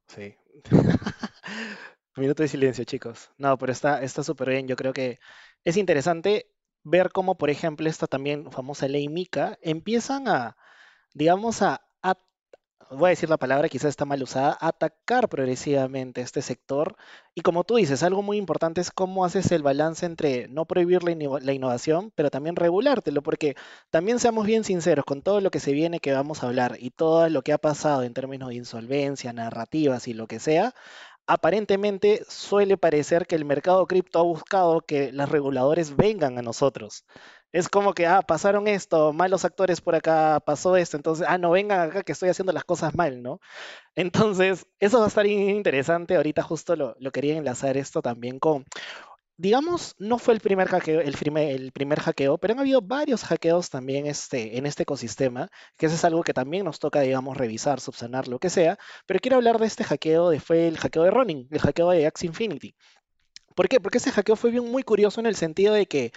[0.08, 0.34] Sí.
[2.16, 3.30] Minuto de silencio, chicos.
[3.38, 4.66] No, pero está súper bien.
[4.68, 5.18] Yo creo que
[5.64, 6.50] es interesante
[6.82, 10.56] ver cómo, por ejemplo, esta también famosa ley MICA empiezan a,
[11.14, 11.82] digamos, a
[12.90, 16.96] voy a decir la palabra, quizás está mal usada, atacar progresivamente este sector.
[17.34, 21.02] Y como tú dices, algo muy importante es cómo haces el balance entre no prohibir
[21.02, 23.56] la, innovación, pero también regulártelo, porque
[23.90, 26.90] también seamos bien sinceros con todo lo que se viene que vamos a hablar y
[26.90, 30.74] todo lo que ha pasado en términos de insolvencia, narrativas y lo que sea,
[31.26, 37.04] aparentemente suele parecer que el mercado cripto ha buscado que los reguladores vengan a nosotros.
[37.52, 41.50] Es como que, ah, pasaron esto, malos actores por acá, pasó esto, entonces, ah, no,
[41.50, 43.40] vengan acá que estoy haciendo las cosas mal, ¿no?
[43.96, 46.16] Entonces, eso va a estar interesante.
[46.16, 48.64] Ahorita justo lo, lo quería enlazar esto también con
[49.38, 53.24] digamos, no fue el primer hackeo, el primer, el primer hackeo, pero han habido varios
[53.24, 57.36] hackeos también este, en este ecosistema, que eso es algo que también nos toca, digamos,
[57.36, 58.78] revisar, subsanar, lo que sea.
[59.06, 62.06] Pero quiero hablar de este hackeo, de, fue el hackeo de Ronin, el hackeo de
[62.06, 62.74] Axie Infinity.
[63.54, 63.80] ¿Por qué?
[63.80, 66.12] Porque ese hackeo fue bien muy curioso en el sentido de que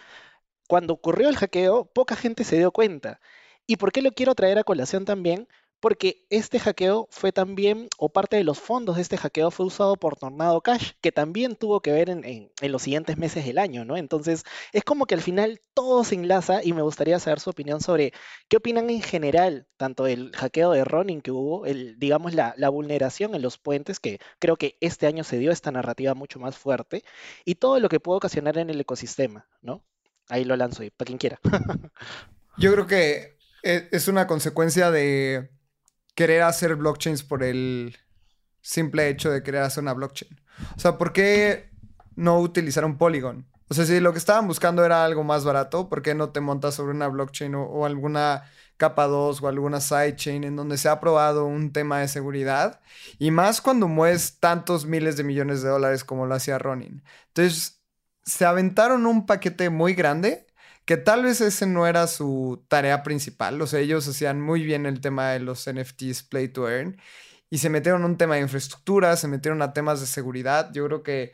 [0.68, 3.20] cuando ocurrió el hackeo, poca gente se dio cuenta.
[3.68, 5.48] ¿Y por qué lo quiero traer a colación también?
[5.80, 9.96] Porque este hackeo fue también, o parte de los fondos de este hackeo fue usado
[9.96, 13.98] por Tornado Cash, que también tuvo que ver en, los siguientes meses del año, ¿no?
[13.98, 17.82] Entonces, es como que al final todo se enlaza y me gustaría saber su opinión
[17.82, 18.14] sobre
[18.48, 22.70] qué opinan en general, tanto del hackeo de Ronin que hubo, el, digamos, la, la
[22.70, 26.58] vulneración en los puentes, que creo que este año se dio esta narrativa mucho más
[26.58, 27.04] fuerte,
[27.46, 29.84] y todo lo que puede ocasionar en el ecosistema, ¿no?
[30.28, 31.40] Ahí lo lanzo, para quien quiera.
[32.58, 35.50] Yo creo que e, es una consecuencia de
[36.20, 37.96] querer hacer blockchains por el
[38.60, 40.38] simple hecho de querer hacer una blockchain.
[40.76, 41.70] O sea, ¿por qué
[42.18, 43.48] no utilizar un Polygon?
[43.70, 46.42] O sea, si lo que estaban buscando era algo más barato, ¿por qué no te
[46.42, 48.44] montas sobre una blockchain o, alguna
[48.76, 52.82] capa 2 o alguna sidechain en donde se ha probado un tema de seguridad?
[53.18, 57.02] Y más cuando mueves tantos miles de millones de dólares como lo hacía Ronin.
[57.28, 57.80] Entonces,
[58.24, 60.49] se aventaron un paquete muy grande
[60.90, 63.62] que tal vez ese no era su tarea principal.
[63.62, 67.00] O sea, ellos hacían muy bien el tema de los NFTs Play to Earn
[67.52, 70.72] y se metieron en un tema de infraestructura, se metieron a temas de seguridad.
[70.74, 71.34] Yo creo que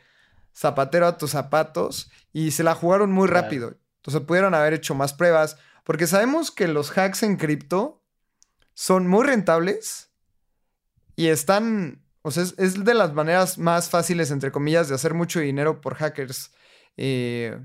[0.54, 3.78] zapatero a tus zapatos y se la jugaron muy rápido.
[4.00, 8.04] Entonces pudieron haber hecho más pruebas porque sabemos que los hacks en cripto
[8.74, 10.12] son muy rentables
[11.16, 15.40] y están, o sea, es, de las maneras más fáciles, entre comillas, de hacer mucho
[15.40, 16.52] dinero por hackers.
[16.98, 17.58] Eh,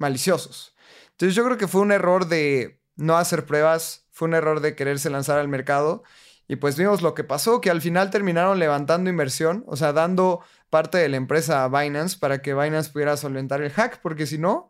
[0.00, 0.74] maliciosos.
[1.12, 4.74] Entonces yo creo que fue un error de no hacer pruebas, fue un error de
[4.74, 6.02] quererse lanzar al mercado
[6.50, 10.40] y pues vimos lo que pasó, que al final terminaron levantando inversión, o sea, dando
[10.68, 14.36] parte de la empresa a Binance para que Binance pudiera solventar el hack, porque si
[14.36, 14.68] no,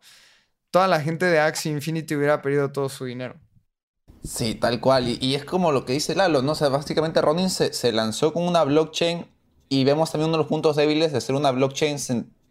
[0.71, 3.37] toda la gente de Axie Infinity hubiera perdido todo su dinero.
[4.23, 5.09] Sí, tal cual.
[5.09, 6.53] Y, es como lo que dice Lalo, ¿no?
[6.53, 9.27] O sea, básicamente Ronin se, se, lanzó con una blockchain
[9.71, 11.99] y vemos también uno de los puntos débiles de ser una blockchain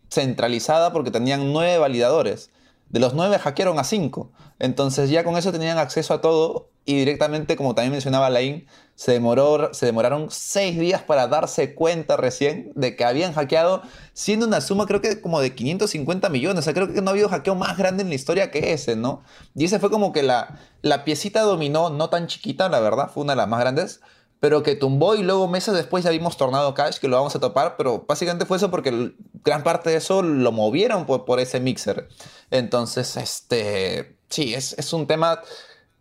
[0.09, 2.49] centralizada porque tenían nueve validadores.
[2.89, 4.32] De los nueve hackearon a cinco.
[4.60, 9.12] Entonces ya con eso tenían acceso a todo y directamente, como también mencionaba Lain, se,
[9.12, 14.60] demoró, se demoraron seis días para darse cuenta recién de que habían hackeado, siendo una
[14.60, 16.62] suma creo que como de 550 millones.
[16.62, 18.95] O sea, creo que no ha habido hackeo más grande en la historia que ese,
[18.95, 19.21] ¿no?
[19.54, 23.21] Y ese fue como que la, la piecita dominó, no tan chiquita, la verdad, fue
[23.21, 24.02] una de las más grandes,
[24.39, 27.39] pero que tumbó y luego meses después ya vimos Tornado Cash, que lo vamos a
[27.39, 32.08] topar, pero básicamente fue eso porque gran parte de eso lo movieron por, ese mixer.
[32.49, 35.41] Entonces, este, sí, es, es, un tema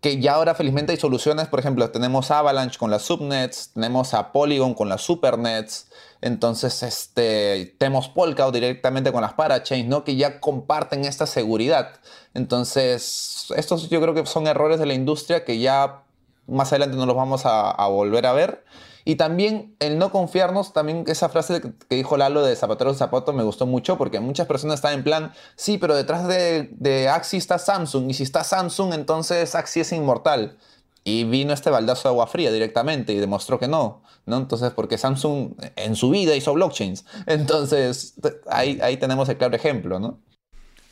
[0.01, 4.31] que ya ahora felizmente hay soluciones, por ejemplo, tenemos Avalanche con las subnets, tenemos a
[4.31, 5.88] Polygon con las supernets,
[6.20, 10.05] entonces este, tenemos Polkadot directamente con las parachains, ¿no?
[10.05, 12.01] Que ya comparten esta seguridad.
[12.35, 16.05] Entonces, estos yo creo que son errores de la industria que ya
[16.48, 18.64] más adelante no los vamos a, volver a ver.
[19.04, 23.42] Y también el no confiarnos, también esa frase que dijo Lalo de zapatero zapato me
[23.42, 27.58] gustó mucho porque muchas personas están en plan, sí, pero detrás de, de Axie está
[27.58, 30.58] Samsung y si está Samsung entonces Axie es inmortal.
[31.04, 34.37] Y vino este baldazo de agua fría directamente y demostró que no, ¿no?
[34.37, 37.06] Entonces, porque Samsung en su vida hizo blockchains.
[37.24, 38.14] Entonces,
[38.46, 40.20] ahí, ahí tenemos el claro ejemplo, ¿no?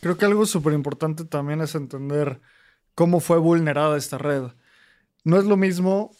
[0.01, 2.41] Creo que algo súper importante también es entender
[2.95, 4.45] cómo fue vulnerada esta red
[5.27, 6.13] no es lo mismo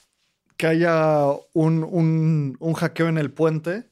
[0.57, 3.89] que haya un, hackeo en el puente.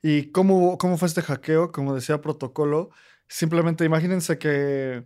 [0.00, 1.70] ¿Y cómo, cómo fue este hackeo?
[1.70, 2.88] Como decía protocolo,
[3.28, 5.04] simplemente imagínense que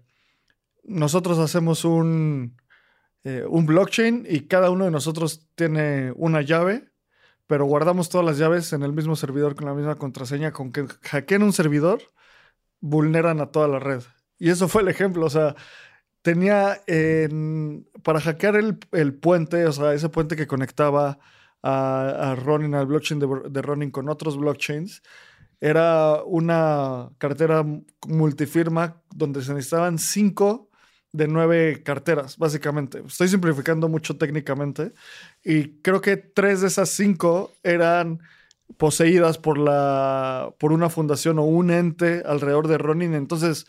[0.84, 2.56] nosotros hacemos un,
[3.24, 6.92] eh, un blockchain y cada uno de nosotros tiene una llave,
[7.48, 10.52] pero guardamos todas las llaves en el mismo servidor con la misma contraseña.
[10.52, 12.00] Con que hackeen un servidor,
[12.80, 14.02] vulneran a toda la red.
[14.38, 15.26] Y eso fue el ejemplo.
[15.26, 15.56] O sea,
[16.28, 16.82] tenía
[18.02, 18.56] para hackear
[18.92, 21.18] el, puente, o sea, ese puente que conectaba
[21.62, 25.02] a, Ronin, al blockchain de, de, Ronin con otros blockchains,
[25.58, 27.64] era una cartera
[28.06, 30.68] multifirma donde se necesitaban cinco
[31.12, 33.02] de nueve carteras, básicamente.
[33.06, 34.92] Estoy simplificando mucho técnicamente.
[35.42, 38.20] Y creo que tres de esas cinco eran
[38.76, 43.14] poseídas por, la, por una fundación o un ente alrededor de Ronin.
[43.14, 43.66] Entonces,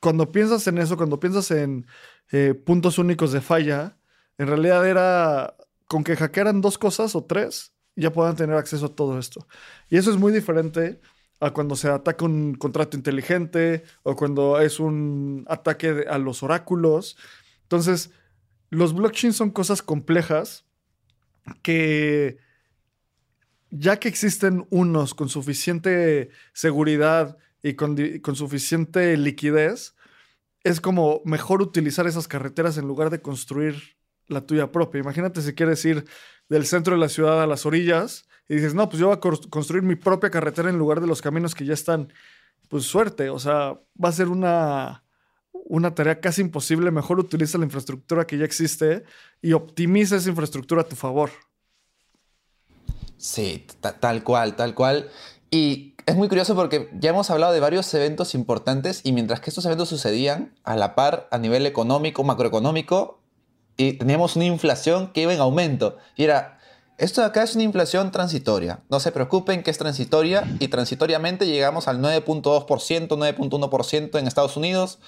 [0.00, 1.86] cuando piensas en eso, cuando piensas en
[2.32, 3.98] eh, puntos únicos de falla,
[4.38, 5.54] en realidad era
[5.86, 9.46] con que hackearan dos cosas o tres, ya puedan tener acceso a todo esto.
[9.88, 11.00] Y eso es muy diferente
[11.40, 17.16] a cuando se ataca un contrato inteligente o cuando es un ataque a los oráculos.
[17.62, 18.10] Entonces,
[18.68, 20.64] los blockchains son cosas complejas
[21.62, 22.38] que
[23.70, 29.94] ya que existen unos con suficiente seguridad y con, con, suficiente liquidez,
[30.64, 33.96] es como mejor utilizar esas carreteras en lugar de construir
[34.28, 35.00] la tuya propia.
[35.00, 36.04] Imagínate si quieres ir
[36.48, 39.20] del centro de la ciudad a las orillas y dices, no, pues yo voy a
[39.20, 42.12] construir mi propia carretera en lugar de los caminos que ya están.
[42.68, 45.04] Pues suerte, o sea, va a ser una,
[45.52, 46.90] una tarea casi imposible.
[46.90, 49.04] Mejor utiliza la infraestructura que ya existe
[49.42, 51.30] y optimiza esa infraestructura a tu favor.
[53.16, 53.66] Sí,
[54.00, 55.10] tal cual, tal cual.
[55.50, 59.50] Y es muy curioso porque ya hemos hablado de varios eventos importantes y mientras que
[59.50, 63.20] estos eventos sucedían a la par a nivel económico, macroeconómico,
[63.76, 65.96] y teníamos una inflación que iba en aumento.
[66.14, 66.58] Y era,
[66.98, 68.80] esto de acá es una inflación transitoria.
[68.90, 72.66] No se preocupen que es transitoria y transitoriamente llegamos al 9.2%,
[73.08, 74.98] 9.1% en Estados Unidos.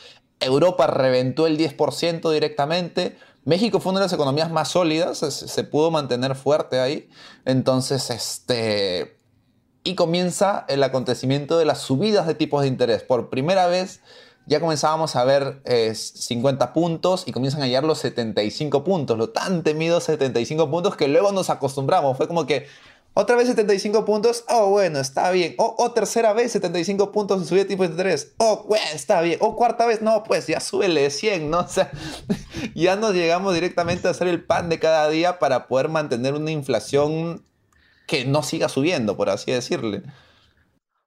[0.41, 3.19] Europa reventó el 10% directamente.
[3.45, 7.11] México fue una de las economías más sólidas, se, se, pudo mantener fuerte ahí.
[7.45, 9.22] Entonces, este...
[9.85, 13.03] Y comienza el acontecimiento de las subidas de tipos de interés.
[13.03, 14.01] Por primera vez
[14.47, 15.63] ya comenzábamos a ver
[15.95, 20.97] 50 eh, puntos y comienzan a llegar los 75 puntos, lo tan temido 75 puntos
[20.97, 22.17] que luego nos acostumbramos.
[22.17, 22.67] Fue como que
[23.15, 25.55] otra vez 75 puntos, oh bueno, está bien.
[25.59, 29.39] O, oh, tercera vez 75 puntos y subía tipo de interés, oh bueno, está bien.
[29.41, 31.61] O cuarta vez, no, pues ya súbele 100, ¿no?
[31.67, 31.91] O sea,
[32.75, 36.51] ya nos llegamos directamente a hacer el pan de cada día para poder mantener una
[36.51, 37.45] inflación
[38.13, 40.03] que no siga subiendo, por así decirle.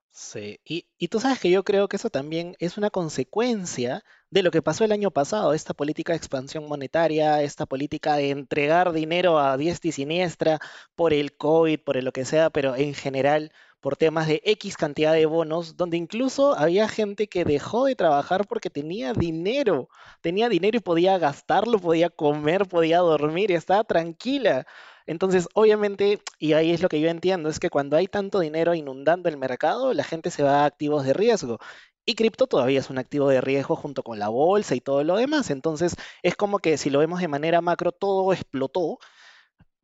[0.09, 4.41] Sí, y, y tú sabes que yo creo que eso también es una consecuencia de
[4.43, 8.91] lo que pasó el año pasado, esta política de expansión monetaria, esta política de entregar
[8.93, 10.59] dinero a diestra y siniestra
[10.95, 15.13] por el COVID, por lo que sea, pero en general por temas de X cantidad
[15.13, 19.89] de bonos, donde incluso había gente que dejó de trabajar porque tenía dinero,
[20.21, 24.65] tenía dinero y podía gastarlo, podía comer, podía dormir estaba tranquila.
[25.05, 28.73] Entonces, obviamente, y ahí es lo que yo entiendo, es que cuando hay tanto dinero
[28.75, 31.59] inundando el mercado, la gente se va a activos de riesgo.
[32.05, 35.17] Y cripto todavía es un activo de riesgo junto con la bolsa y todo lo
[35.17, 35.49] demás.
[35.49, 38.99] Entonces, es como que si lo vemos de manera macro, todo explotó,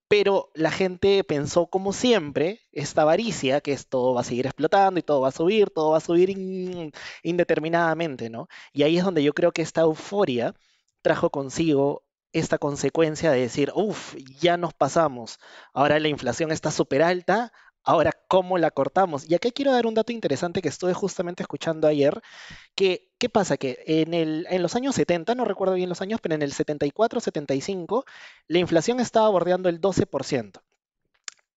[0.07, 4.99] pero la gente pensó como siempre, esta avaricia, que es todo va a seguir explotando
[4.99, 6.29] y todo va a subir, todo va a subir
[7.23, 8.47] indeterminadamente, ¿no?
[8.73, 10.53] Y ahí es donde yo creo que esta euforia
[11.01, 12.03] trajo consigo
[12.33, 15.39] esta consecuencia de decir, uff, ya nos pasamos,
[15.73, 17.51] ahora la inflación está súper alta,
[17.83, 19.29] ahora cómo la cortamos.
[19.29, 22.21] Y aquí quiero dar un dato interesante que estuve justamente escuchando ayer,
[22.75, 23.57] que, ¿qué pasa?
[23.57, 26.53] Que en, el, en los años 70, no recuerdo bien los años, pero en el
[26.53, 28.05] 74, 75,
[28.47, 30.61] la inflación estaba bordeando el 12%.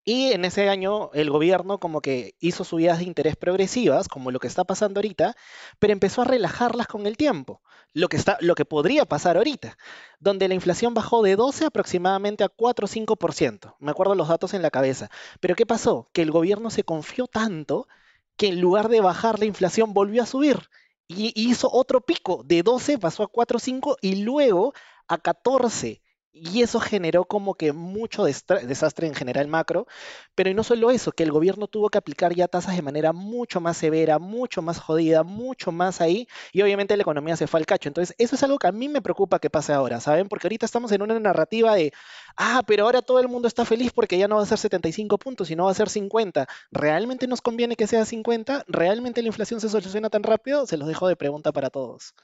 [0.06, 4.38] Y en ese año el gobierno como que hizo subidas de interés progresivas, como lo
[4.38, 5.34] que está pasando ahorita,
[5.78, 7.62] pero empezó a relajarlas con el tiempo,
[7.94, 9.78] lo que, está, lo que podría pasar ahorita,
[10.20, 13.76] donde la inflación bajó de 12 aproximadamente a 4 o 5%.
[13.78, 15.10] Me acuerdo los datos en la cabeza.
[15.40, 16.10] Pero ¿qué pasó?
[16.12, 17.88] Que el gobierno se confió tanto
[18.36, 20.68] que en lugar de bajar la inflación volvió a subir.
[21.08, 24.74] Y hizo otro pico, de 12 pasó a 4 o 5 y luego
[25.08, 26.02] a 14
[26.34, 29.86] y eso generó como que mucho desastre en general macro,
[30.34, 33.12] pero y no solo eso, que el gobierno tuvo que aplicar ya tasas de manera
[33.12, 37.60] mucho más severa, mucho más jodida, mucho más ahí, y obviamente la economía se fue
[37.60, 37.88] al cacho.
[37.88, 40.28] Entonces, eso es algo que a mí me preocupa que pase ahora, ¿saben?
[40.28, 41.92] Porque ahorita estamos en una narrativa de,
[42.36, 45.18] ah, pero ahora todo el mundo está feliz porque ya no va a ser 75
[45.18, 46.48] puntos, sino va a ser 50.
[46.72, 48.64] ¿Realmente nos conviene que sea 50?
[48.66, 50.66] ¿Realmente la inflación se soluciona tan rápido?
[50.66, 52.14] Se los dejo de pregunta para todos.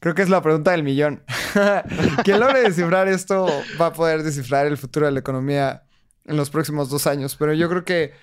[0.00, 1.22] Creo que es la pregunta del millón.
[2.24, 3.46] Quien logre descifrar esto
[3.80, 5.84] va a poder descifrar el futuro de la economía
[6.24, 7.36] en los próximos dos años.
[7.36, 8.14] Pero yo creo que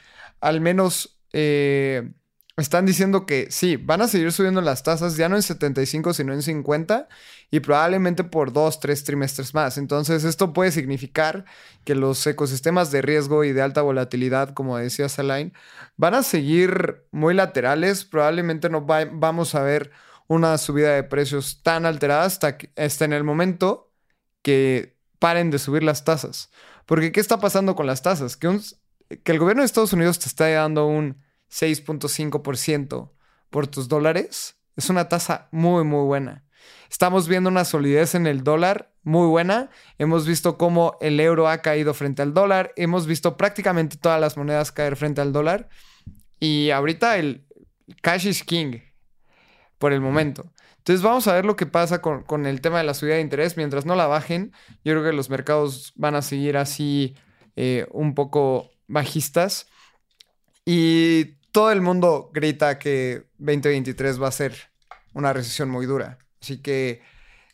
[0.42, 2.12] al menos eh,
[2.58, 6.34] están diciendo que sí, van a seguir subiendo las tasas, ya no en 75, sino
[6.34, 7.08] en 50,
[7.52, 9.78] y probablemente por dos, tres trimestres más.
[9.78, 11.46] Entonces, esto puede significar
[11.86, 15.54] que los ecosistemas de riesgo y de alta volatilidad, como decía Salain,
[15.96, 18.06] van a seguir muy laterales.
[18.06, 19.92] Probablemente no vamos a ver
[20.28, 23.92] una subida de precios tan alterada hasta, que, en el momento
[24.42, 26.52] que paren de subir las tasas.
[26.86, 28.38] Porque ¿qué está pasando con las tasas?
[28.38, 28.60] Que,
[29.24, 33.12] que el gobierno de Estados Unidos te está dando un 6.5%
[33.50, 36.46] por tus dólares es una tasa muy, muy buena.
[36.90, 39.70] Estamos viendo una solidez en el dólar muy buena.
[39.98, 42.74] Hemos visto cómo el euro ha caído frente al dólar.
[42.76, 45.70] Hemos visto prácticamente todas las monedas caer frente al dólar.
[46.40, 47.46] Y ahorita el
[48.02, 48.80] cash is king
[49.78, 50.52] por el momento.
[50.78, 53.58] Entonces vamos a ver lo que pasa con, el tema de la subida de interés.
[53.58, 54.54] Mientras no la bajen,
[54.86, 57.16] yo creo que los mercados van a seguir así
[57.56, 59.68] eh, un poco bajistas.
[60.64, 64.54] Y todo el mundo grita que 2023 va a ser
[65.14, 66.20] una recesión muy dura.
[66.42, 67.02] Así que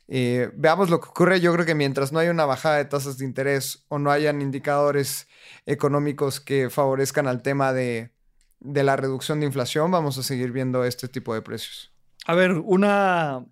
[0.08, 1.40] eh, veamos lo que ocurre.
[1.42, 4.42] Yo creo que mientras no haya una bajada de tasas de interés o no hayan
[4.42, 5.28] indicadores
[5.66, 8.12] económicos que favorezcan al tema de,
[8.60, 11.93] de la reducción de inflación, vamos a seguir viendo este tipo de precios.
[12.26, 13.46] A ver, una,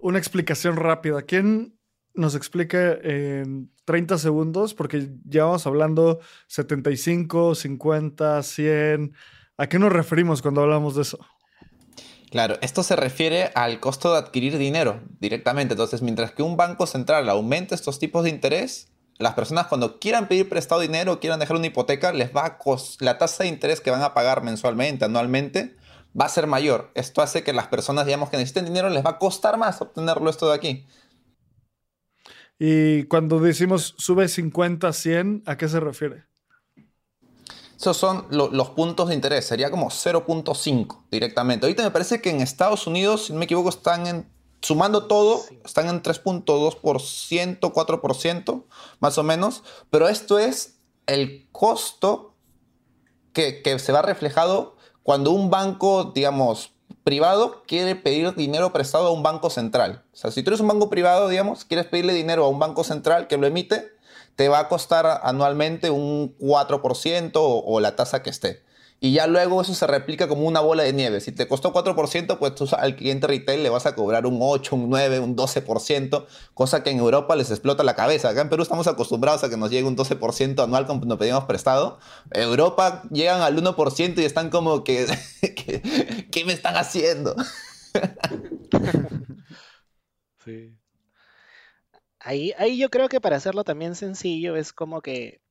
[0.00, 1.22] una explicación rápida.
[1.22, 1.78] ¿Quién
[2.14, 4.74] nos explica en 30 segundos?
[4.74, 9.14] Porque ya vamos hablando 75, 50, 100.
[9.56, 11.18] ¿A qué nos referimos cuando hablamos de eso?
[12.30, 15.74] Claro, esto se refiere al costo de adquirir dinero directamente.
[15.74, 18.88] Entonces, mientras que un banco central aumente estos tipos de interés,
[19.18, 22.58] las personas cuando quieran pedir prestado dinero o quieran dejar una hipoteca, les va a
[22.98, 25.76] la tasa de interés que van a pagar mensualmente, anualmente,
[26.18, 26.90] va a ser mayor.
[26.94, 30.30] Esto hace que las personas, digamos, que necesiten dinero, les va a costar más obtenerlo
[30.30, 30.86] esto de aquí.
[32.58, 36.24] Y cuando decimos sube 50, 100, ¿a qué se refiere?
[37.76, 41.66] Esos son los puntos de interés, sería como 0.5 directamente.
[41.66, 44.30] Ahorita me parece que en Estados Unidos, si no me equivoco, están en,
[44.62, 48.64] sumando todo, están en 3.2%, 4%,
[49.00, 49.64] más o menos.
[49.90, 52.34] Pero esto es el costo
[53.32, 54.73] que, que se va reflejado
[55.04, 56.72] cuando un banco, digamos,
[57.04, 60.02] privado quiere pedir dinero prestado a un banco central.
[60.14, 62.82] O sea, si tú eres un banco privado, digamos, quieres pedirle dinero a un banco
[62.82, 63.92] central que lo emite,
[64.34, 68.63] te va a costar anualmente un 4% o, la tasa que esté.
[69.04, 71.20] Y ya luego eso se replica como una bola de nieve.
[71.20, 74.74] Si te costó 4%, pues tú al cliente retail le vas a cobrar un 8,
[74.74, 76.24] un 9, un 12%,
[76.54, 78.30] cosa que en Europa les explota la cabeza.
[78.30, 81.98] Acá en Perú estamos acostumbrados a que nos llegue un 12% anual cuando pedimos prestado.
[82.30, 85.06] En Europa llegan al 1% y están como que,
[86.32, 87.36] ¿qué me están haciendo?
[90.46, 90.78] sí.
[92.20, 95.43] Ahí, ahí yo creo que para hacerlo también sencillo es como que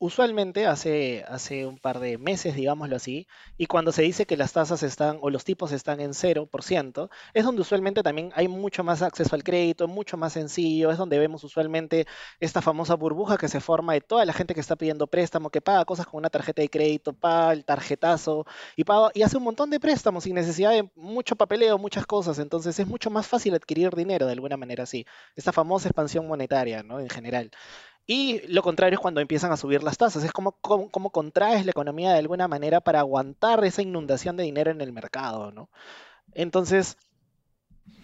[0.00, 3.28] usualmente hace, hace un par de meses, digámoslo así,
[3.58, 7.44] y cuando se dice que las tasas están o los tipos están en 0%, es
[7.44, 11.44] donde usualmente también hay mucho más acceso al crédito, mucho más sencillo, es donde vemos
[11.44, 12.06] usualmente
[12.40, 15.60] esta famosa burbuja que se forma de toda la gente que está pidiendo préstamo, que
[15.60, 18.46] paga cosas con una tarjeta de crédito, paga el tarjetazo
[18.76, 22.38] y, paga, y hace un montón de préstamos sin necesidad de mucho papeleo, muchas cosas,
[22.38, 25.04] entonces es mucho más fácil adquirir dinero de alguna manera así,
[25.36, 27.00] esta famosa expansión monetaria, ¿no?
[27.00, 27.50] En general.
[28.12, 30.24] Y lo contrario es cuando empiezan a subir las tasas.
[30.24, 34.72] Es como, como, contraes la economía de alguna manera para aguantar esa inundación de dinero
[34.72, 35.70] en el mercado, ¿no?
[36.34, 36.96] Entonces...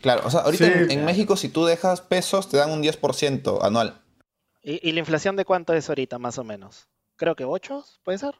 [0.03, 4.01] Claro, o sea, ahorita en, México si tú dejas pesos te dan un 10% anual.
[4.63, 6.87] ¿Y, la inflación de cuánto es ahorita, más o menos?
[7.17, 8.37] Creo que 8, ¿puede ser?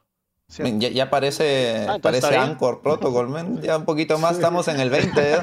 [0.47, 5.33] Ya, ya, parece, ah, parece Anchor Protocol, Ya un poquito más estamos en el 20.
[5.33, 5.37] ¿eh?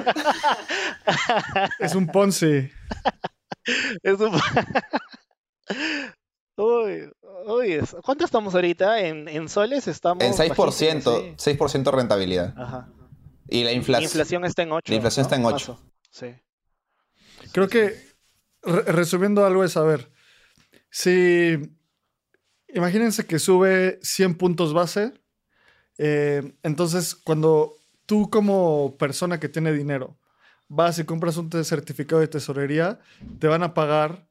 [1.80, 2.70] es un Ponzi.
[4.02, 4.32] es un...
[6.56, 7.10] Uy,
[7.46, 9.00] uy, ¿cuánto estamos ahorita?
[9.00, 10.22] En, soles estamos.
[10.22, 12.54] En 6%, 6% rentabilidad.
[12.56, 12.88] Ajá.
[13.48, 14.04] Y la inflación.
[14.04, 14.92] inflación está en 8.
[14.92, 15.80] La inflación está en 8.
[16.10, 16.26] Sí.
[17.52, 17.96] Creo que,
[18.62, 20.10] resumiendo algo es, a ver,
[20.90, 21.58] si.
[22.68, 25.12] Imagínense que sube 100 puntos base.
[25.98, 30.18] Eh, entonces, cuando tú, como persona que tiene dinero,
[30.68, 33.00] vas y compras un certificado de tesorería,
[33.38, 34.28] te van a pagar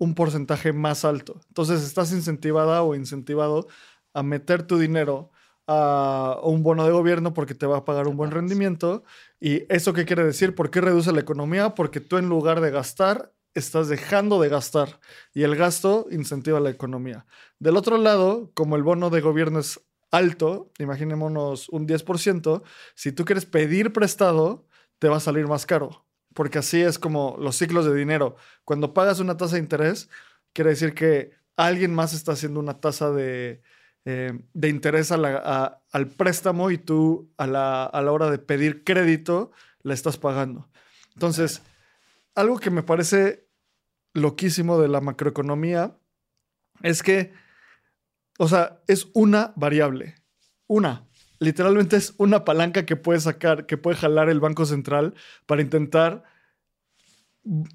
[0.00, 1.40] un porcentaje más alto.
[1.48, 3.68] Entonces estás incentivada o incentivado
[4.14, 5.30] a meter tu dinero
[5.66, 9.04] a un bono de gobierno porque te va a pagar un buen rendimiento.
[9.38, 10.54] ¿Y eso qué quiere decir?
[10.54, 11.74] ¿Por qué reduce la economía?
[11.74, 15.00] Porque tú en lugar de gastar, estás dejando de gastar
[15.34, 17.26] y el gasto incentiva la economía.
[17.58, 19.80] Del otro lado, como el bono de gobierno es
[20.10, 22.62] alto, imaginémonos un 10%,
[22.94, 24.66] si tú quieres pedir prestado,
[24.98, 28.36] te va a salir más caro porque así es como los ciclos de dinero.
[28.64, 30.08] Cuando pagas una tasa de interés,
[30.52, 33.62] quiere decir que alguien más está haciendo una tasa de,
[34.04, 39.50] eh, interés al préstamo y tú a la, a la hora de pedir crédito
[39.82, 40.68] la estás pagando.
[41.14, 41.62] Entonces,
[42.34, 43.46] algo que me parece
[44.14, 45.96] loquísimo de la macroeconomía
[46.82, 47.32] es que,
[48.38, 50.14] o sea, es una variable,
[50.66, 51.09] una
[51.40, 55.14] literalmente es una palanca que puede sacar, que puede jalar el Banco Central
[55.46, 56.22] para intentar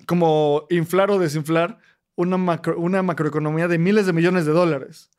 [0.06, 1.80] como inflar o desinflar
[2.16, 2.38] una,
[2.78, 5.10] una macroeconomía de miles de millones de dólares.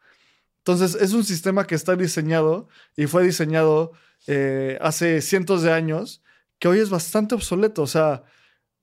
[0.59, 3.93] Entonces, es un sistema que está diseñado y fue diseñado
[4.27, 6.23] eh, hace cientos de años,
[6.59, 7.83] que hoy es bastante obsoleto.
[7.83, 8.25] O sea,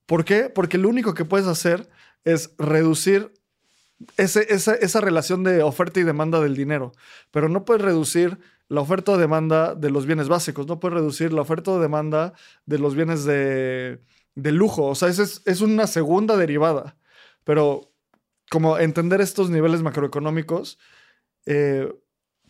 [0.06, 0.50] ¿por qué?
[0.50, 1.90] Porque lo único que puedes hacer
[2.24, 3.34] es reducir
[4.18, 6.92] ese, esa, esa relación de oferta y demanda del dinero,
[7.32, 8.38] pero no puedes reducir
[8.70, 12.34] la oferta o demanda de los bienes básicos, no puede reducir la oferta o demanda
[12.66, 14.00] de los bienes de,
[14.36, 14.86] lujo.
[14.88, 16.98] O sea, es, es una segunda derivada.
[17.44, 17.94] Pero
[18.50, 20.78] como entender estos niveles macroeconómicos
[21.46, 21.92] eh,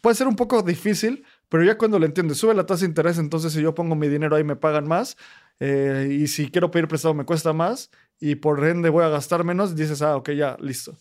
[0.01, 3.17] puede ser un poco difícil, pero ya cuando lo entiendes, sube la tasa de interés,
[3.17, 5.15] entonces si yo pongo mi dinero ahí me pagan más,
[5.59, 7.89] eh, y si quiero pedir prestado me cuesta más,
[8.19, 10.97] y por ende voy a gastar menos, dices, ah, ok, ya, listo.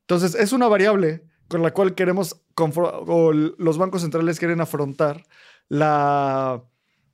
[0.00, 5.24] Entonces es una variable con la cual queremos, o los bancos centrales quieren afrontar
[5.68, 6.62] la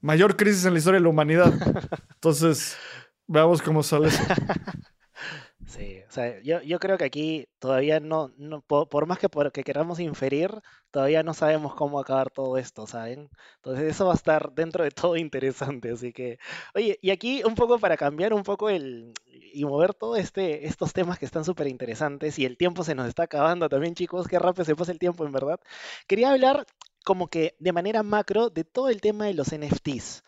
[0.00, 1.52] mayor crisis en la historia de la humanidad.
[2.14, 2.76] Entonces,
[3.26, 4.22] veamos cómo sale eso.
[5.66, 9.52] Sí, o sea, yo, yo creo que aquí todavía no, no por, más que, por,
[9.52, 10.50] que queramos inferir,
[10.90, 13.30] todavía no sabemos cómo acabar todo esto, ¿saben?
[13.58, 16.40] Entonces eso va a estar dentro de todo interesante, así que,
[16.74, 19.12] oye, y aquí un poco para cambiar un poco el
[19.52, 23.06] y mover todo este, estos temas que están súper interesantes y el tiempo se nos
[23.06, 25.60] está acabando también, chicos, qué rápido se pasa el tiempo, en verdad.
[26.08, 26.66] Quería hablar
[27.04, 30.24] como que de manera macro de todo el tema de los NFTs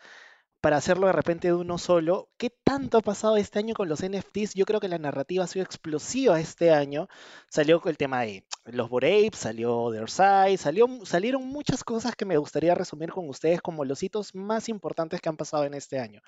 [0.63, 2.29] para hacerlo de repente de uno solo.
[2.37, 4.53] ¿Qué tanto ha pasado este año con los NFTs?
[4.53, 7.09] Yo creo que la narrativa ha sido explosiva este año.
[7.49, 12.37] Salió el tema de los Bored salió The Side, salió, salieron muchas cosas que me
[12.37, 16.21] gustaría resumir con ustedes como los hitos más importantes que han pasado en este año.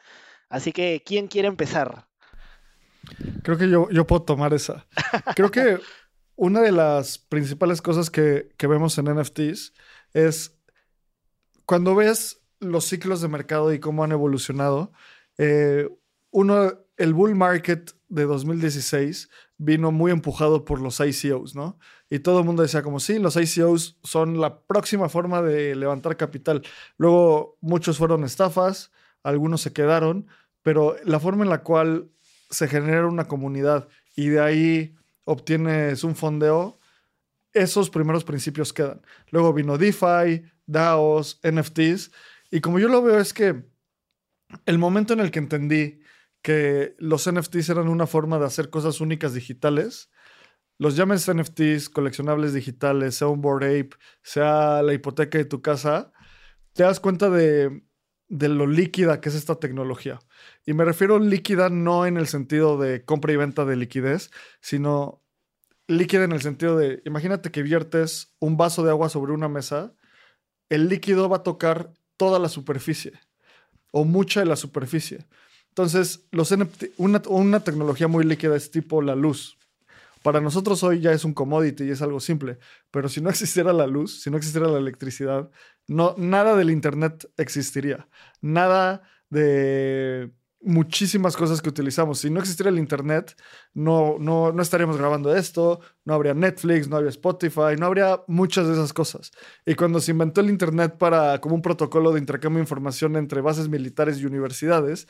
[0.50, 2.06] Así que, ¿quién quiere empezar?
[3.42, 4.86] Creo que yo, yo puedo tomar esa.
[5.38, 5.80] Creo que
[6.36, 9.72] una de las principales cosas que, que vemos en NFTs
[10.12, 10.60] es
[11.66, 12.42] cuando ves
[12.72, 14.92] los ciclos de mercado y cómo han evolucionado.
[15.38, 15.90] Eh,
[16.32, 21.80] uno, el bull market de 2016 vino muy empujado por los ICOs, ¿no?
[22.10, 26.18] Y todo el mundo decía como, sí, los ICOs son la próxima forma de levantar
[26.18, 26.62] capital.
[26.98, 28.92] Luego muchos fueron estafas,
[29.24, 30.28] algunos se quedaron,
[30.62, 32.10] pero la forma en la cual
[32.50, 36.80] se genera una comunidad y de ahí obtienes un fondeo,
[37.54, 39.02] esos primeros principios quedan.
[39.30, 42.12] Luego vino DeFi, DAOs, NFTs,
[42.52, 43.66] y como yo lo veo es que
[44.66, 46.00] el momento en el que entendí
[46.42, 50.12] que los NFTs eran una forma de hacer cosas únicas digitales,
[50.78, 53.90] los llames NFTs, coleccionables digitales, sea un board ape,
[54.22, 56.12] sea la hipoteca de tu casa,
[56.74, 57.84] te das cuenta de,
[58.28, 60.20] de lo líquida que es esta tecnología.
[60.66, 64.32] Y me refiero líquida no en el sentido de compra y venta de liquidez,
[64.62, 65.24] sino
[65.88, 69.94] líquida en el sentido de, imagínate que viertes un vaso de agua sobre una mesa,
[70.70, 73.14] el líquido va a tocar toda la superficie
[73.92, 75.26] o mucha de la superficie.
[75.70, 76.52] Entonces, los
[76.98, 79.58] una, una tecnología muy líquida es tipo la luz.
[80.22, 82.58] Para nosotros hoy ya es un commodity y es algo simple,
[82.90, 85.52] pero si no existiera la luz, si no existiera la electricidad,
[85.88, 88.08] no, nada del Internet existiría.
[88.42, 90.32] Nada de
[90.66, 92.20] muchísimas cosas que utilizamos.
[92.20, 93.36] Si no existiera el Internet,
[93.74, 98.68] no, no, no estaríamos grabando esto, no habría Netflix, no habría Spotify, no habría muchas
[98.68, 99.32] de esas cosas.
[99.66, 103.42] Y cuando se inventó el Internet para, como un protocolo de intercambio de información entre
[103.42, 105.08] bases militares y universidades,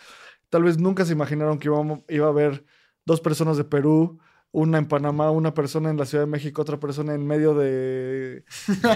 [0.49, 2.65] tal vez nunca se imaginaron que iba, iba a haber
[3.05, 4.19] dos personas de Perú,
[4.51, 8.45] una en Panamá, una persona en la Ciudad de México, otra persona en medio de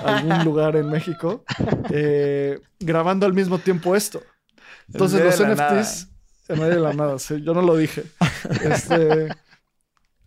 [0.03, 1.43] algún lugar en México,
[1.89, 4.22] eh, grabando al mismo tiempo esto.
[4.88, 6.10] Entonces los NFTs
[6.50, 8.04] en medio de la nada, sí, yo no lo dije.
[8.64, 9.30] Este,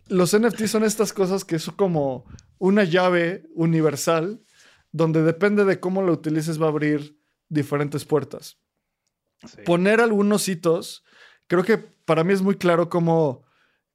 [0.07, 2.25] los NFTs son estas cosas que es como
[2.59, 4.41] una llave universal
[4.93, 7.19] donde depende de cómo lo utilices va a abrir
[7.49, 8.59] diferentes puertas.
[9.65, 11.05] Poner algunos hitos,
[11.49, 13.43] creo que para mí es muy claro como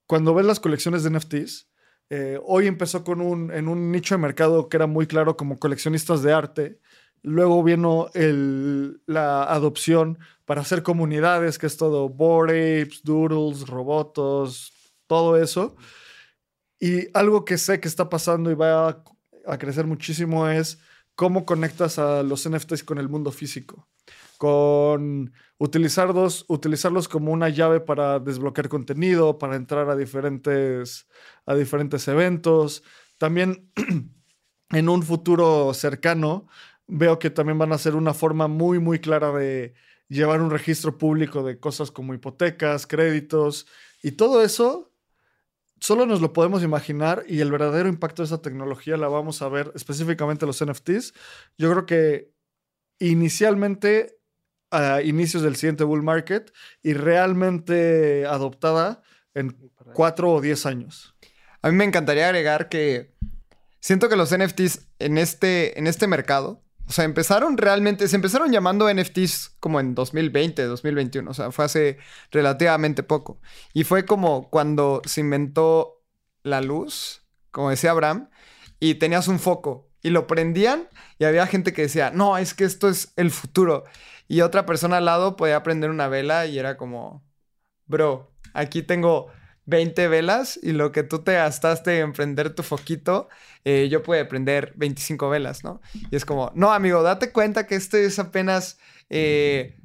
[0.05, 1.69] cuando ves las colecciones de NFTs,
[2.09, 5.59] eh, hoy empezó con un, en un nicho de mercado que era muy claro como
[5.59, 6.79] coleccionistas de arte,
[7.23, 14.73] Luego vino la adopción para hacer comunidades, que es todo board apes, doodles, robotos,
[15.07, 15.75] todo eso.
[16.79, 19.03] Y algo que sé que está pasando y va a,
[19.45, 20.79] a crecer muchísimo es
[21.15, 23.87] cómo conectas a los NFTs con el mundo físico.
[24.37, 31.07] Con utilizarlos, utilizarlos como una llave para desbloquear contenido, para entrar a diferentes,
[31.45, 32.83] a diferentes eventos.
[33.17, 33.71] También
[34.69, 36.47] en un futuro cercano
[36.87, 39.73] veo que también van a ser una forma muy, muy clara de
[40.09, 43.67] llevar un registro público de cosas como hipotecas, créditos
[44.01, 44.93] y todo eso.
[45.79, 49.49] Solo nos lo podemos imaginar y el verdadero impacto de esa tecnología la vamos a
[49.49, 51.13] ver específicamente los NFTs.
[51.57, 52.33] Yo creo que
[52.99, 54.17] inicialmente
[54.71, 59.01] a inicios del siguiente bull market y realmente adoptada
[59.33, 59.55] en
[59.93, 61.15] cuatro o diez años.
[61.61, 63.13] A mí me encantaría agregar que
[63.79, 68.51] siento que los NFTs en este, en este mercado o sea, empezaron realmente, se empezaron
[68.51, 71.97] llamando NFTs como en 2020, 2021, o sea, fue hace
[72.31, 73.41] relativamente poco.
[73.73, 76.01] Y fue como cuando se inventó
[76.43, 78.29] la luz, como decía Abraham,
[78.79, 80.87] y tenías un foco y lo prendían
[81.19, 83.83] y había gente que decía, no, es que esto es el futuro.
[84.29, 87.25] Y otra persona al lado podía prender una vela y era como,
[87.85, 89.27] bro, aquí tengo
[89.67, 93.27] 20 velas y lo que tú te gastaste en prender tu foquito,
[93.65, 95.81] eh, yo pude prender 25 velas, ¿no?
[96.09, 99.77] Y es como, no, amigo, date cuenta que este es apenas eh,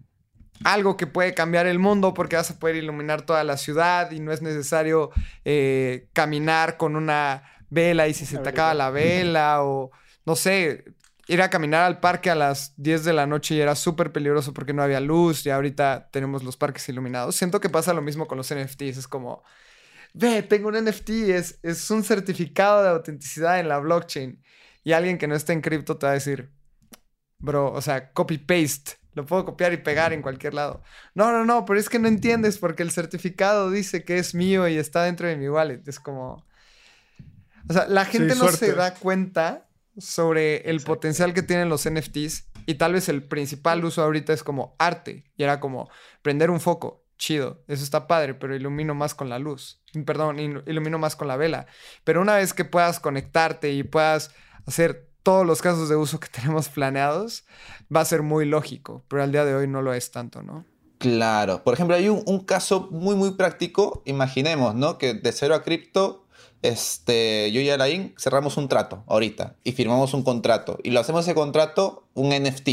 [0.63, 4.21] algo que puede cambiar el mundo porque vas a poder iluminar toda la ciudad y
[4.21, 5.11] no es necesario
[5.45, 9.91] eh, caminar con una vela y si se te acaba la vela o
[10.25, 10.85] no sé,
[11.27, 14.55] ir a caminar al parque a las 10 de la noche y era súper peligroso
[14.55, 17.35] porque no había luz y ahorita tenemos los parques iluminados.
[17.35, 19.43] Siento que pasa lo mismo con los NFTs, es como,
[20.13, 24.43] ve, tengo un NFT, es, es un certificado de autenticidad en la blockchain
[24.85, 26.51] y alguien que no esté en cripto te va a decir,
[27.39, 28.99] bro, o sea, copy-paste.
[29.15, 30.83] Lo puedo copiar y pegar en cualquier lado.
[31.15, 34.67] No, no, no, pero es que no entiendes porque el certificado dice que es mío
[34.69, 35.83] y está dentro de mi wallet.
[35.87, 36.47] Es como...
[37.69, 42.47] O sea, la gente no se da cuenta sobre el potencial que tienen los NFTs
[42.67, 45.91] y tal vez el principal uso ahorita es como arte y era como
[46.23, 50.99] prender un foco, chido, eso está padre, pero ilumino más con la luz, perdón, ilumino
[50.99, 51.67] más con la vela.
[52.03, 54.33] Pero una vez que puedas conectarte y puedas
[54.67, 57.45] hacer todos los casos de uso que tenemos planeados,
[57.95, 60.67] va a ser muy lógico, pero al día de hoy no lo es tanto, ¿no?
[60.99, 64.99] Claro, por ejemplo, hay un, caso muy, muy práctico, imaginemos, ¿no?
[64.99, 66.27] Que de cero a cripto
[66.63, 71.25] este, yo y Alain cerramos un trato ahorita y firmamos un contrato y lo hacemos
[71.25, 72.69] ese contrato un NFT.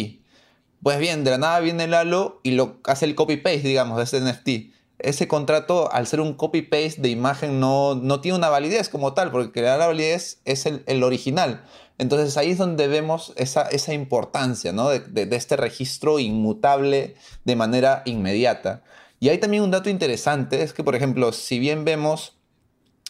[0.82, 4.22] Pues bien, de la nada viene Lalo y lo hace el copy-paste, digamos, de ese
[4.22, 4.74] NFT.
[5.00, 9.32] Ese contrato, al ser un copy-paste de imagen, no, no tiene una validez como tal,
[9.32, 11.64] porque la validez es el, original.
[11.98, 14.90] Entonces ahí es donde vemos esa, esa importancia ¿no?
[14.90, 18.84] de, de este registro inmutable de manera inmediata.
[19.20, 22.38] Y hay también un dato interesante, es que, por ejemplo, si bien vemos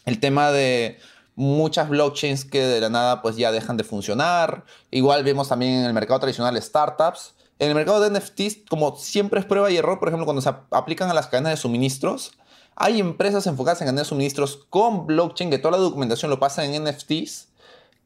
[0.05, 0.97] el tema de
[1.35, 4.65] muchas blockchains que de la nada pues ya dejan de funcionar.
[4.91, 7.35] Igual vemos también en el mercado tradicional startups.
[7.59, 10.49] En el mercado de NFTs, como siempre es prueba y error, por ejemplo, cuando se
[10.71, 12.31] aplican a las cadenas de suministros,
[12.75, 16.63] hay empresas enfocadas en cadenas de suministros con blockchain, que toda la documentación lo pasa
[16.63, 17.49] en NFTs,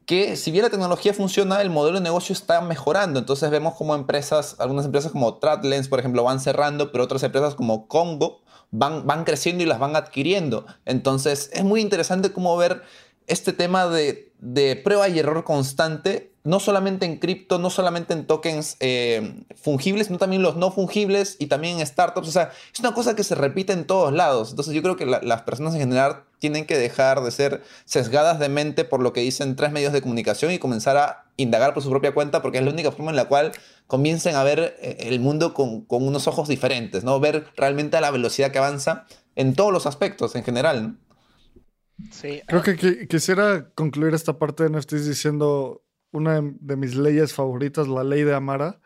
[0.06, 3.20] que si bien la tecnología funciona, el modelo de negocio está mejorando.
[3.20, 7.54] Entonces vemos como empresas, algunas empresas como Tradlens, por ejemplo, van cerrando, pero otras empresas
[7.54, 8.42] como Congo
[8.72, 10.66] van, van creciendo y las van adquiriendo.
[10.84, 12.82] Entonces es muy interesante cómo ver
[13.28, 18.26] este tema de, de prueba y error constante no solamente en cripto, no solamente en
[18.26, 22.28] tokens eh, fungibles, sino también los no fungibles y también en startups.
[22.28, 24.50] O sea, es una cosa que se repite en todos lados.
[24.50, 28.50] Entonces yo creo que las personas en general tienen que dejar de ser sesgadas de
[28.50, 31.88] mente por lo que dicen tres medios de comunicación y comenzar a indagar por su
[31.88, 33.52] propia cuenta, porque es la única forma en la cual
[33.86, 37.18] comiencen a ver eh, el mundo con, con unos ojos diferentes, ¿no?
[37.20, 40.98] Ver realmente a la velocidad que avanza en todos los aspectos en general,
[42.10, 42.42] Sí.
[42.46, 45.83] Creo que, quisiera concluir esta parte de NFTs diciendo
[46.14, 48.80] una de mis leyes favoritas, la ley de Amara,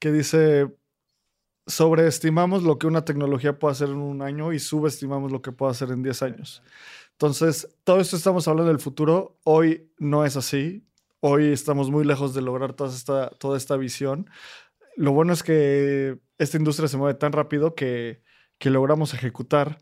[0.00, 0.74] que dice,
[1.66, 5.72] sobreestimamos lo que una tecnología puede hacer en un año y subestimamos lo que puede
[5.72, 6.62] hacer en 10 años.
[7.12, 10.84] Entonces, todo esto estamos hablando del futuro, hoy no es así,
[11.20, 14.30] hoy estamos muy lejos de lograr toda esta, toda esta visión.
[14.96, 18.22] Lo bueno es que esta industria se mueve tan rápido que,
[18.58, 19.78] que logramos ejecutar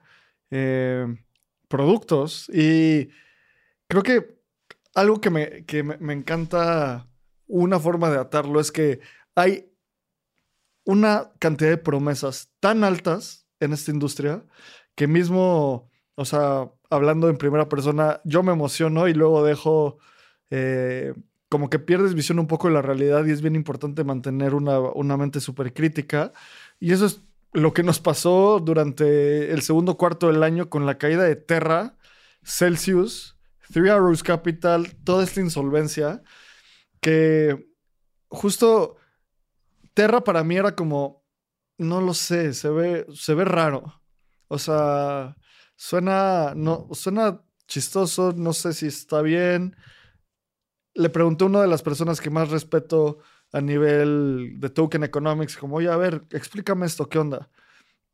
[0.51, 1.07] eh,
[1.68, 3.11] productos y
[3.86, 4.39] creo que
[4.95, 5.64] algo que, me,
[6.01, 7.09] me, encanta,
[7.47, 9.01] una forma de atarlo es que
[9.34, 9.72] hay
[10.84, 14.45] una cantidad de promesas tan altas en esta industria
[14.95, 19.99] que mismo, o sea, hablando en primera persona, yo me emociono y luego dejo
[20.51, 21.14] eh,
[21.49, 24.80] como que pierdes visión un poco de la realidad y es bien importante mantener una,
[24.80, 26.32] una mente súper crítica.
[26.78, 27.22] Y eso es
[27.53, 31.97] lo que nos pasó durante el segundo cuarto del año con la caída de Terra,
[32.43, 33.39] Celsius
[33.73, 36.23] Three Arrows Capital, toda esta insolvencia,
[37.01, 37.71] que
[38.29, 38.97] justo
[39.95, 41.25] Terra para mí era como,
[41.79, 44.03] no lo sé, se ve, se ve raro.
[44.49, 45.37] O sea,
[45.77, 49.77] suena, no, suena chistoso, no sé si está bien.
[50.95, 53.18] Le pregunté a una de las personas que más respeto
[53.53, 57.49] a nivel de token economics, como, oye, a ver, explícame esto, ¿qué onda?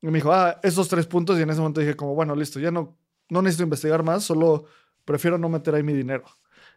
[0.01, 2.61] Y me dijo, ah, esos tres puntos, y en ese momento dije, como, bueno, listo,
[2.61, 2.99] ya no,
[3.29, 4.67] no necesito investigar más, solo
[5.07, 6.25] prefiero no meter ahí mi dinero.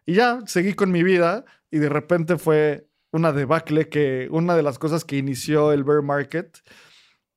[0.06, 4.64] Y ya seguí con mi vida y de repente fue una debacle que una de
[4.64, 6.60] las cosas que inició el bear market.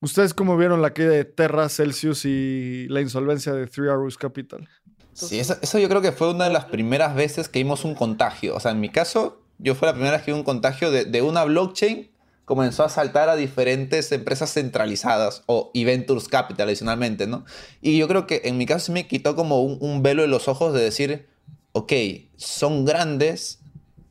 [0.01, 4.69] ¿Ustedes cómo vieron la caída de Terra, Celsius y la insolvencia de Three Arrows Capital?
[5.13, 8.55] Sí, eso, yo creo que fue una de las primeras veces que vimos un contagio.
[8.55, 11.45] O sea, en mi caso, yo fue la primera que vi un contagio de una
[11.45, 12.12] blockchain
[12.45, 17.45] comenzó a saltar a diferentes empresas centralizadas o Ventures Capital adicionalmente, ¿no?
[17.81, 20.75] Y yo creo que en mi caso me quitó como un, velo de los ojos
[20.75, 21.29] de decir,
[21.73, 21.93] ok,
[22.37, 23.61] son grandes,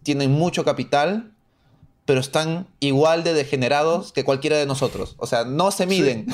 [0.04, 1.34] tienen mucho capital,
[2.06, 5.16] pero están igual de degenerados que cualquiera de nosotros.
[5.18, 6.26] O sea, no se miden.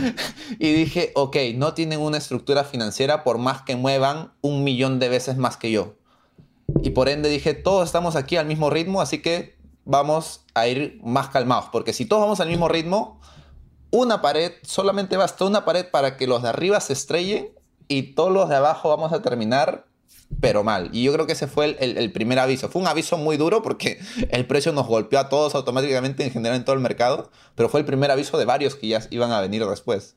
[0.58, 5.08] y dije, ok, no tienen una estructura financiera por más que muevan un millón de
[5.08, 5.94] veces más que yo.
[6.82, 9.55] Y por ende dije, todos estamos aquí al mismo ritmo, así que
[9.86, 11.70] vamos a ir más calmados.
[11.72, 13.20] Porque si todos vamos al mismo ritmo,
[13.90, 17.52] una pared, solamente basta una pared para que los de arriba se estrellen
[17.88, 19.86] y todos los de abajo vamos a terminar
[20.40, 20.90] pero mal.
[20.92, 22.68] Y yo creo que ese fue el, primer aviso.
[22.68, 26.56] Fue un aviso muy duro porque el precio nos golpeó a todos automáticamente en general
[26.56, 29.40] en todo el mercado, pero fue el primer aviso de varios que ya iban a
[29.40, 30.16] venir después.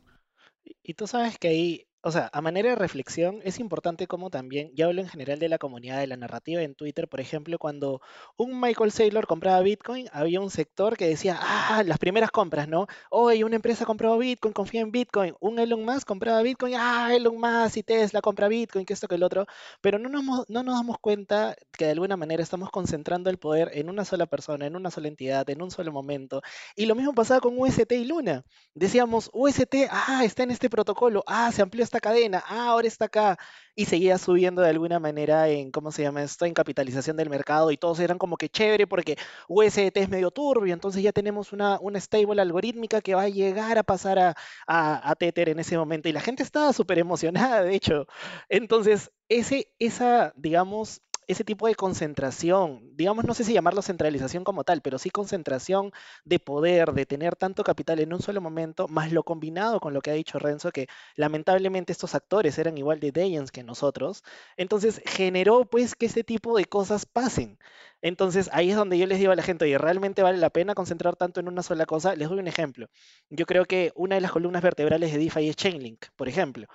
[0.84, 4.72] Y tú sabes que ahí o sea, a manera de reflexión, es importante como también,
[4.74, 8.02] ya hablo en general de la comunidad, de la narrativa en Twitter, por ejemplo, cuando
[8.38, 12.88] un Michael Saylor compraba Bitcoin, había un sector que decía, ah, las primeras compras, ¿no?
[13.10, 17.38] Hoy una empresa compró Bitcoin, confía en Bitcoin, un Elon Musk compraba Bitcoin, ah, Elon
[17.38, 19.46] Musk y Tesla compra Bitcoin, que esto, que el otro,
[19.82, 23.72] pero no nos, no nos damos cuenta que de alguna manera estamos concentrando el poder
[23.74, 26.42] en una sola persona, en una sola entidad, en un solo momento.
[26.76, 28.46] Y lo mismo pasaba con UST y Luna.
[28.74, 33.06] Decíamos, UST, ah, está en este protocolo, ah, se amplió esta cadena, ah, ahora está
[33.06, 33.38] acá,
[33.76, 36.46] y seguía subiendo de alguna manera en, ¿cómo se llama esto?
[36.46, 39.18] En capitalización del mercado, y todos eran como que chévere porque
[39.48, 43.78] USDT es medio turbio, entonces ya tenemos una, una stable algorítmica que va a llegar
[43.78, 44.36] a pasar a,
[44.68, 48.06] a, a Tether en ese momento, y la gente estaba súper emocionada, de hecho.
[48.50, 54.64] Entonces, ese, esa, digamos, ese tipo de concentración, digamos, no sé si llamarlo centralización como
[54.64, 55.92] tal, pero sí concentración
[56.26, 60.02] de poder, de tener tanto capital en un solo momento, más lo combinado con lo
[60.02, 64.24] que ha dicho Renzo, que lamentablemente estos actores eran igual de Dayans que nosotros,
[64.58, 67.60] entonces generó pues que ese tipo de cosas pasen.
[68.02, 70.74] Entonces ahí es donde yo les digo a la gente, oye, ¿realmente vale la pena
[70.76, 72.16] concentrar tanto en una sola cosa?
[72.16, 72.88] Les doy un ejemplo.
[73.30, 76.68] Yo creo que una de las columnas vertebrales de DeFi es Chainlink, por ejemplo.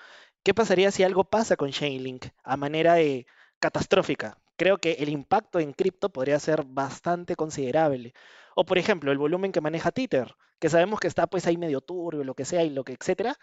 [0.44, 3.26] ¿Qué pasaría si algo pasa con Chainlink a manera de
[3.58, 4.38] catastrófica?
[4.56, 8.14] Creo que el impacto en cripto podría ser bastante considerable.
[8.54, 11.80] O por ejemplo, el volumen que maneja Tether, que sabemos que está pues ahí medio
[11.80, 13.36] turbio, lo que sea y lo que etcétera,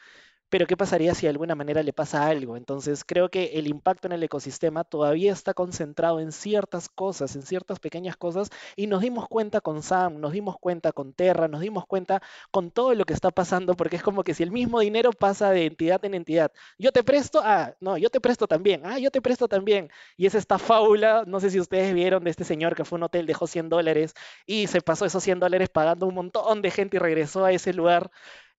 [0.52, 2.58] pero ¿qué pasaría si de alguna manera le pasa algo?
[2.58, 7.44] Entonces creo que el impacto en el ecosistema todavía está concentrado en ciertas cosas, en
[7.44, 11.62] ciertas pequeñas cosas, y nos dimos cuenta con Sam, nos dimos cuenta con Terra, nos
[11.62, 12.22] dimos cuenta
[12.52, 15.52] con todo lo que está pasando, porque es como que si el mismo dinero pasa
[15.52, 19.10] de entidad en entidad, yo te presto, ah, no, yo te presto también, ah, yo
[19.10, 22.76] te presto también, y es esta fábula, no sé si ustedes vieron de este señor
[22.76, 26.08] que fue a un hotel, dejó 100 dólares y se pasó esos 100 dólares pagando
[26.08, 28.12] un montón de gente y regresó a ese lugar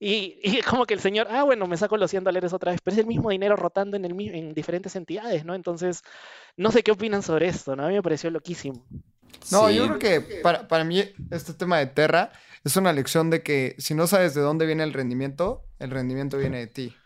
[0.05, 2.81] y, y, como que el señor, ah, bueno, me saco los 100 dólares otra vez,
[2.83, 5.55] pero es el mismo dinero rotando en, el, en diferentes entidades, ¿no?
[5.55, 6.03] Entonces,
[6.57, 7.85] no sé qué opinan sobre esto, ¿no?
[7.85, 8.85] A mí me pareció loquísimo.
[9.53, 12.33] No, yo creo que para, para mí este tema de Terra
[12.65, 16.37] es una lección de que si no sabes de dónde viene el rendimiento, el rendimiento
[16.37, 16.97] viene de ti.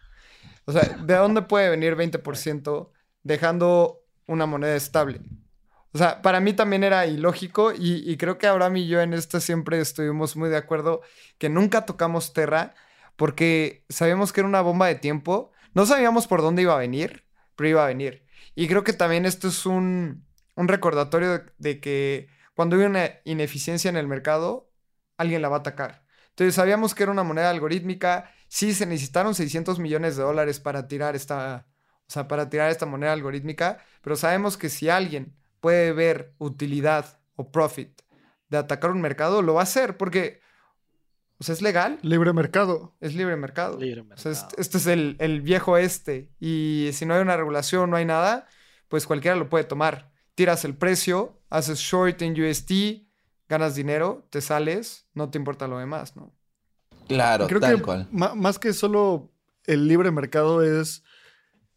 [0.64, 2.92] O sea, ¿de dónde puede venir 20%
[3.24, 5.20] dejando una moneda estable?
[5.92, 9.12] O sea, para mí también era ilógico y, y, creo que Abraham y yo en
[9.12, 11.02] esto siempre estuvimos muy de acuerdo
[11.36, 12.74] que nunca tocamos Terra
[13.16, 15.52] porque sabíamos que era una bomba de tiempo.
[15.74, 18.26] No sabíamos por dónde iba a venir, pero iba a venir.
[18.54, 23.88] Y creo que también esto es un, un recordatorio de, que cuando hay una ineficiencia
[23.88, 24.70] en el mercado,
[25.18, 26.04] alguien la va a atacar.
[26.30, 28.32] Entonces sabíamos que era una moneda algorítmica.
[28.48, 31.66] Sí, se necesitaron 600 millones de dólares para tirar esta,
[32.08, 37.20] o sea, para tirar esta moneda algorítmica, pero sabemos que si alguien puede ver utilidad
[37.34, 38.02] o profit
[38.48, 40.40] de atacar un mercado, lo va a hacer, porque
[41.38, 41.98] o sea, es legal.
[42.02, 42.94] Libre mercado.
[43.00, 43.78] Es libre mercado.
[43.78, 44.30] Libre mercado.
[44.30, 46.30] O sea, este, es el, el, viejo este.
[46.40, 48.46] Y si no hay una regulación, no hay nada,
[48.88, 50.12] pues cualquiera lo puede tomar.
[50.34, 52.72] Tiras el precio, haces short en UST,
[53.48, 56.32] ganas dinero, te sales, no te importa lo demás, ¿no?
[57.06, 58.08] Claro, Creo tal cual.
[58.10, 59.30] Más que solo
[59.64, 61.04] el libre mercado es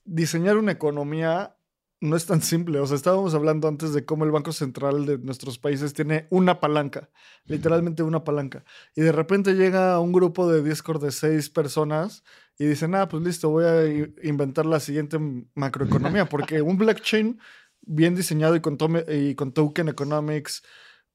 [0.05, 1.55] diseñar una economía
[2.02, 2.80] no es tan simple.
[2.80, 6.60] O sea, estábamos hablando antes de cómo el Banco Central de nuestros países tiene una
[6.60, 7.10] palanca,
[7.45, 8.64] literalmente una palanca.
[8.95, 12.24] Y de repente llega un grupo de Discord de seis personas
[12.58, 13.86] y dicen, ah, pues listo, voy a
[14.24, 15.18] inventar la siguiente
[15.56, 17.39] macroeconomía, porque un blockchain
[17.82, 18.78] bien diseñado y con,
[19.08, 20.64] y con token economics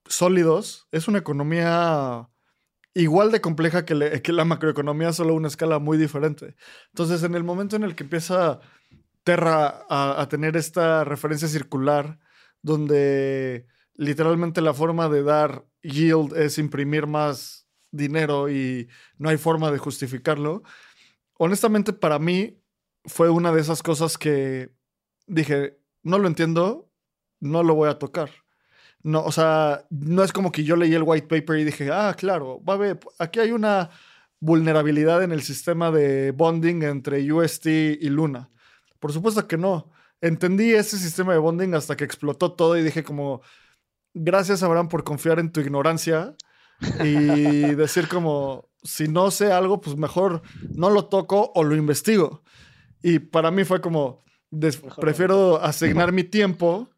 [0.07, 2.29] sólidos es una economía
[2.95, 6.57] igual de compleja que, que la macroeconomía, solo a una escala muy diferente.
[6.89, 8.61] Entonces, en el momento en el que empieza
[9.25, 12.19] Terra a, tener esta referencia circular
[12.63, 19.71] donde literalmente la forma de dar yield es imprimir más dinero y no hay forma
[19.71, 20.63] de justificarlo.
[21.39, 22.61] Honestamente, para mí
[23.07, 24.71] fue una de esas cosas que
[25.27, 26.91] dije, no lo entiendo,
[27.41, 28.31] no lo voy a tocar.
[29.03, 32.15] No, o sea, no es como que yo leí el white paper y dije, ah,
[32.17, 33.91] claro, va a ver, aquí hay una
[34.41, 38.51] vulnerabilidad en el sistema de bonding entre UST y Luna.
[39.05, 39.91] Por supuesto que no.
[40.23, 43.43] Entendí ese sistema de bonding hasta que explotó todo y dije como,
[44.15, 46.35] gracias Abraham por confiar en tu ignorancia
[47.05, 50.41] y decir como, si no sé algo, pues mejor
[50.71, 52.43] no lo toco o lo investigo.
[53.03, 54.25] Y para mí fue como,
[54.99, 56.89] prefiero asignar mi tiempo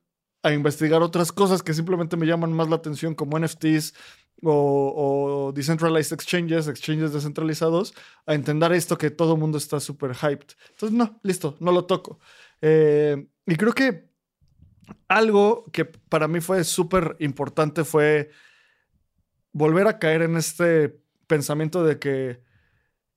[0.45, 3.95] a investigar otras cosas que simplemente me llaman más la atención como NFTs
[4.43, 7.95] o, decentralized exchanges, exchanges descentralizados,
[8.26, 10.55] a entender esto que todo el mundo está súper hyped.
[10.70, 12.18] Entonces, no, listo, no lo toco.
[12.61, 14.11] Eh, y creo que
[15.09, 18.30] algo que para mí fue súper importante fue
[19.53, 22.43] volver a caer en este pensamiento de que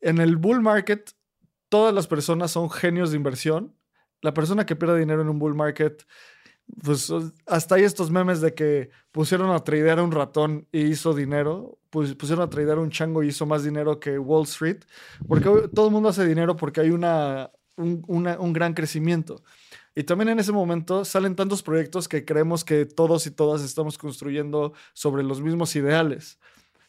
[0.02, 1.12] en el bull market
[1.68, 3.76] todas las personas son genios de inversión.
[4.22, 6.06] La persona que pierde dinero en un bull market
[6.84, 7.12] pues
[7.46, 11.80] hasta hay estos memes de que pusieron a tradear a un ratón y hizo dinero,
[11.90, 14.80] pues pusieron a tradear a un chango y hizo más dinero que Wall Street,
[15.28, 19.44] porque todo el mundo hace dinero porque hay una, un, un gran crecimiento.
[19.96, 23.98] Y también en ese momento salen tantos proyectos que creemos que todos y todas estamos
[23.98, 26.40] construyendo sobre los mismos ideales.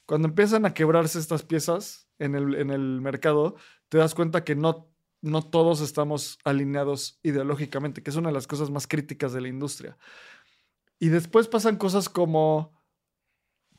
[0.06, 3.56] Cuando empiezan a quebrarse estas piezas en el, en el mercado,
[3.88, 4.89] te das cuenta que no
[5.22, 9.48] no todos estamos alineados ideológicamente, que es una de las cosas más críticas de la
[9.48, 9.98] industria.
[10.98, 12.72] Y después pasan cosas como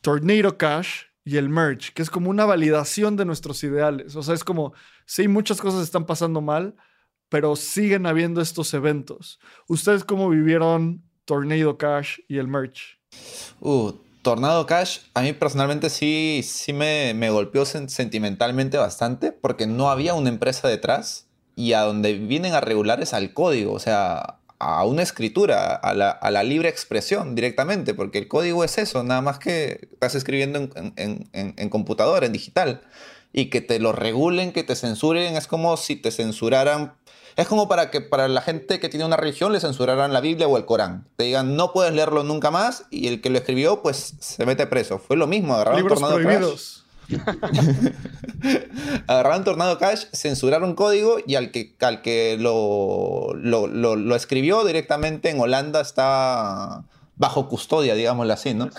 [0.01, 4.15] Tornado Cash y el merge, que es como una validación de nuestros ideales.
[4.15, 4.73] O sea, es como,
[5.05, 6.75] sí, muchas cosas están pasando mal,
[7.29, 9.39] pero siguen habiendo estos eventos.
[9.67, 12.99] ¿Ustedes cómo vivieron Tornado Cash y el merge?
[13.59, 19.89] Uh, Tornado Cash, a mí personalmente sí, sí me, me golpeó sentimentalmente bastante porque no
[19.89, 24.37] había una empresa detrás y a donde vienen a regular es al código, o sea,
[24.61, 29.39] a una escritura, a la, libre expresión directamente, porque el código es eso, nada más
[29.39, 32.81] que estás escribiendo en, en, computadora, en digital,
[33.33, 36.93] y que te lo regulen, que te censuren, es como si te censuraran,
[37.37, 40.47] es como para que para la gente que tiene una religión le censuraran la Biblia
[40.47, 43.81] o el Corán, te digan no puedes leerlo nunca más y el que lo escribió
[43.81, 46.80] pues se mete preso, fue lo mismo, agarraron Libros prohibidos.
[49.07, 55.39] Agarraron Tornado Cash, censuraron código y al que, al que lo, lo, escribió directamente en
[55.39, 56.85] Holanda está
[57.15, 58.69] bajo custodia, digámoslo así, ¿no?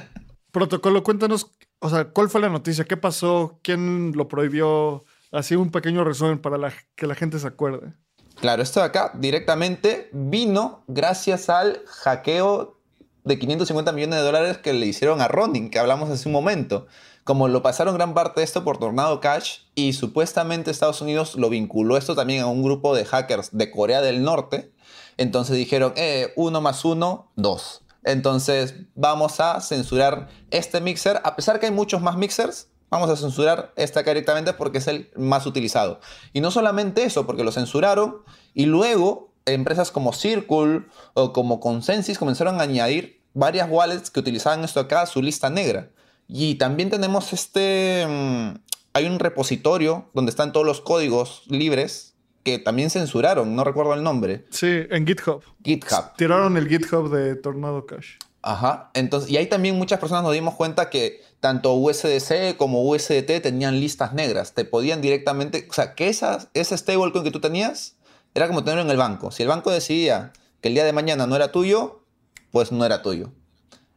[0.52, 2.84] Protocolo, cuéntanos, o sea, ¿cuál fue la noticia?
[2.84, 3.58] ¿Qué pasó?
[3.62, 5.04] ¿Quién lo prohibió?
[5.30, 7.94] Así un pequeño resumen para que la gente se acuerde.
[8.40, 12.81] Claro, esto de acá directamente vino gracias al hackeo
[13.24, 16.86] de 550 millones de dólares que le hicieron a Ronin, que hablamos hace un momento.
[17.24, 21.50] Como lo pasaron gran parte de esto por Tornado Cash y supuestamente Estados Unidos lo
[21.50, 24.72] vinculó esto también a un grupo de hackers de Corea del Norte,
[25.18, 27.82] entonces dijeron, eh, uno más uno, dos.
[28.04, 33.16] Entonces vamos a censurar este mixer, a pesar que hay muchos más mixers, vamos a
[33.16, 36.00] censurar este acá directamente porque es el más utilizado.
[36.32, 38.22] Y no solamente eso, porque lo censuraron
[38.54, 40.82] y luego empresas como Circle
[41.14, 45.50] o como Consensus comenzaron a añadir varias wallets que utilizaban esto acá a su lista
[45.50, 45.90] negra.
[46.28, 48.06] Y también tenemos este...
[48.08, 48.58] Mm,
[48.94, 52.14] hay un repositorio donde están todos los códigos libres
[52.44, 54.44] que también censuraron, no recuerdo el nombre.
[54.50, 55.42] Sí, en GitHub.
[55.62, 56.16] GitHub.
[56.16, 58.16] Tiraron el GitHub de Tornado Cash.
[58.42, 58.90] Ajá.
[58.94, 63.78] Entonces, y ahí también muchas personas nos dimos cuenta que tanto USDC como USDT tenían
[63.78, 64.52] listas negras.
[64.52, 67.96] Te podían directamente, o sea, que esa, ese stablecoin que tú tenías
[68.34, 69.30] era como tenerlo en el banco.
[69.30, 72.04] Si el banco decidía que el día de mañana no era tuyo,
[72.50, 73.32] pues no era tuyo.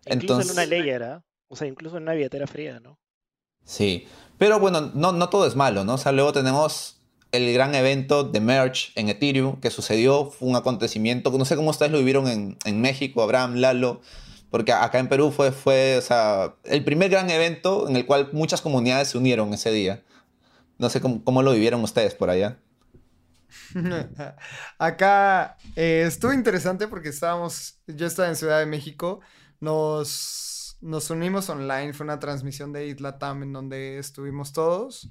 [0.06, 1.24] Incluso Entonces, en una ley era.
[1.48, 2.98] O sea, incluso en una billetera fría, ¿no?
[3.64, 4.08] Sí,
[4.38, 5.96] pero bueno, no, no todo es malo, ¿no?
[5.96, 10.56] O sea, luego tenemos el gran evento de Merge en Ethereum que sucedió, fue un
[10.56, 14.02] acontecimiento, no sé cómo ustedes lo vivieron en, en México, Abraham, Lalo,
[14.50, 18.30] porque acá en Perú fue, fue o sea, el primer gran evento en el cual
[18.32, 20.04] muchas comunidades se unieron ese día.
[20.78, 22.60] No sé cómo, cómo lo vivieron ustedes por allá.
[24.78, 29.22] acá eh, estuvo interesante porque estábamos, yo estaba en Ciudad de México,
[29.60, 35.10] nos nos unimos online, fue una transmisión de Isla Tam en donde estuvimos todos.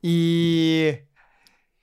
[0.00, 0.88] Y,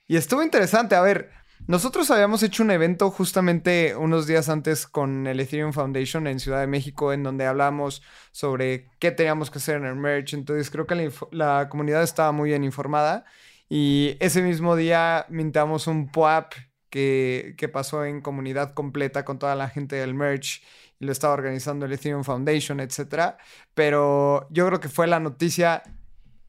[0.07, 0.95] y estuvo interesante.
[0.95, 1.31] A ver,
[1.67, 6.61] nosotros habíamos hecho un evento justamente unos días antes con el Ethereum Foundation en Ciudad
[6.61, 10.33] de México, en donde hablamos sobre qué teníamos que hacer en el merch.
[10.33, 13.25] Entonces creo que la, comunidad estaba muy bien informada.
[13.69, 16.53] Y ese mismo día mintamos un POAP
[16.89, 20.63] que, que pasó en comunidad completa con toda la gente del merch
[20.99, 23.35] y lo estaba organizando el Ethereum Foundation, etc.
[23.73, 25.83] Pero yo creo que fue la noticia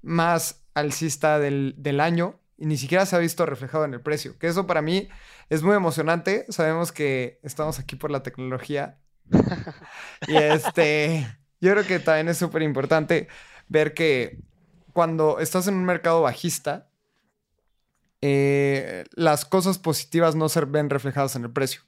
[0.02, 4.38] más alcista del, año y ni siquiera se ha visto reflejado en el precio.
[4.38, 5.08] Que eso para mí
[5.48, 6.46] es muy emocionante.
[6.48, 8.98] Sabemos que estamos aquí por la tecnología.
[10.28, 11.26] y este,
[11.60, 13.28] yo creo que también es súper importante
[13.68, 14.38] ver que
[14.92, 16.87] cuando estás en un mercado bajista,
[18.22, 21.82] eh, las cosas positivas no se ven reflejadas en el precio.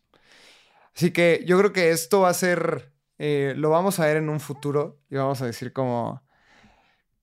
[0.94, 2.90] Así que yo creo que esto va a ser
[3.22, 6.22] eh, lo vamos a ver en un futuro y vamos a decir como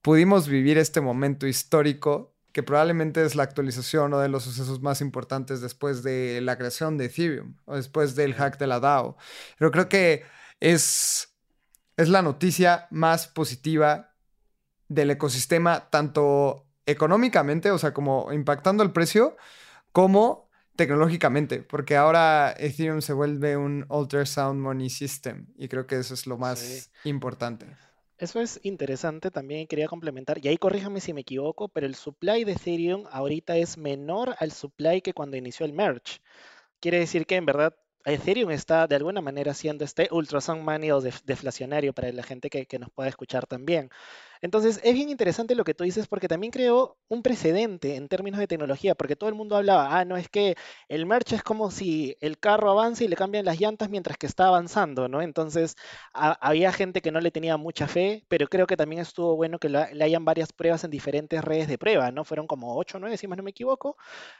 [0.00, 5.00] pudimos vivir este momento histórico que probablemente es la actualización o de los sucesos más
[5.00, 9.16] importantes después de la creación de Ethereum o después del hack de la DAO.
[9.58, 10.22] Pero creo que
[10.60, 11.34] es,
[11.96, 14.14] es la noticia más positiva
[14.86, 19.36] del ecosistema, tanto económicamente, o sea, como impactando el precio,
[19.92, 26.14] como tecnológicamente, porque ahora Ethereum se vuelve un ultrasound money system y creo que eso
[26.14, 27.66] es lo más importante.
[28.16, 32.44] Eso es interesante también, quería complementar, y ahí corríjame si me equivoco, pero el supply
[32.44, 36.20] de Ethereum ahorita es menor al supply que cuando inició el merge.
[36.80, 37.74] Quiere decir que en verdad
[38.06, 42.64] Ethereum está de alguna manera haciendo este ultrasound money o deflacionario para la gente que,
[42.64, 43.90] que nos pueda escuchar también.
[44.40, 48.40] Entonces, es bien interesante lo que tú dices porque también creó un precedente en términos
[48.40, 50.56] de tecnología, porque todo el mundo hablaba, ah, no, es que
[50.88, 54.26] el merch es como si el carro avanza y le cambian las llantas mientras que
[54.26, 55.22] está avanzando, ¿no?
[55.22, 55.76] Entonces,
[56.12, 59.68] había gente que no le tenía mucha fe, pero creo que también estuvo bueno que
[59.68, 62.24] le hayan varias pruebas en diferentes redes de prueba, ¿no?
[62.24, 63.96] Fueron como 8 o 9, si más no me equivoco.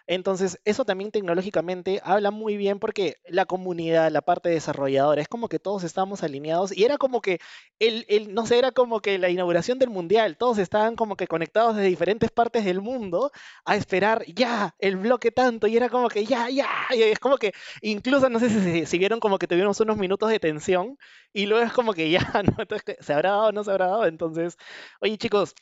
[0.06, 5.48] Entonces, eso también tecnológicamente habla muy bien porque la comunidad, la parte desarrolladora, es como
[5.48, 7.40] que todos estábamos alineados y era como que,
[7.78, 10.36] el, el no sé, era como que la inauguración del mundial.
[10.36, 13.30] Todos estaban como que conectados de diferentes partes del mundo
[13.64, 16.68] a esperar ya el bloque tanto y era como que ya, ya.
[16.94, 20.30] Y es como que incluso no sé si, si vieron como que tuvimos unos minutos
[20.30, 20.98] de tensión
[21.32, 22.62] y luego es como que ya, ¿no?
[22.62, 24.06] Entonces, ¿se habrá dado o no se habrá dado?
[24.06, 24.56] Entonces,
[25.00, 25.54] oye chicos,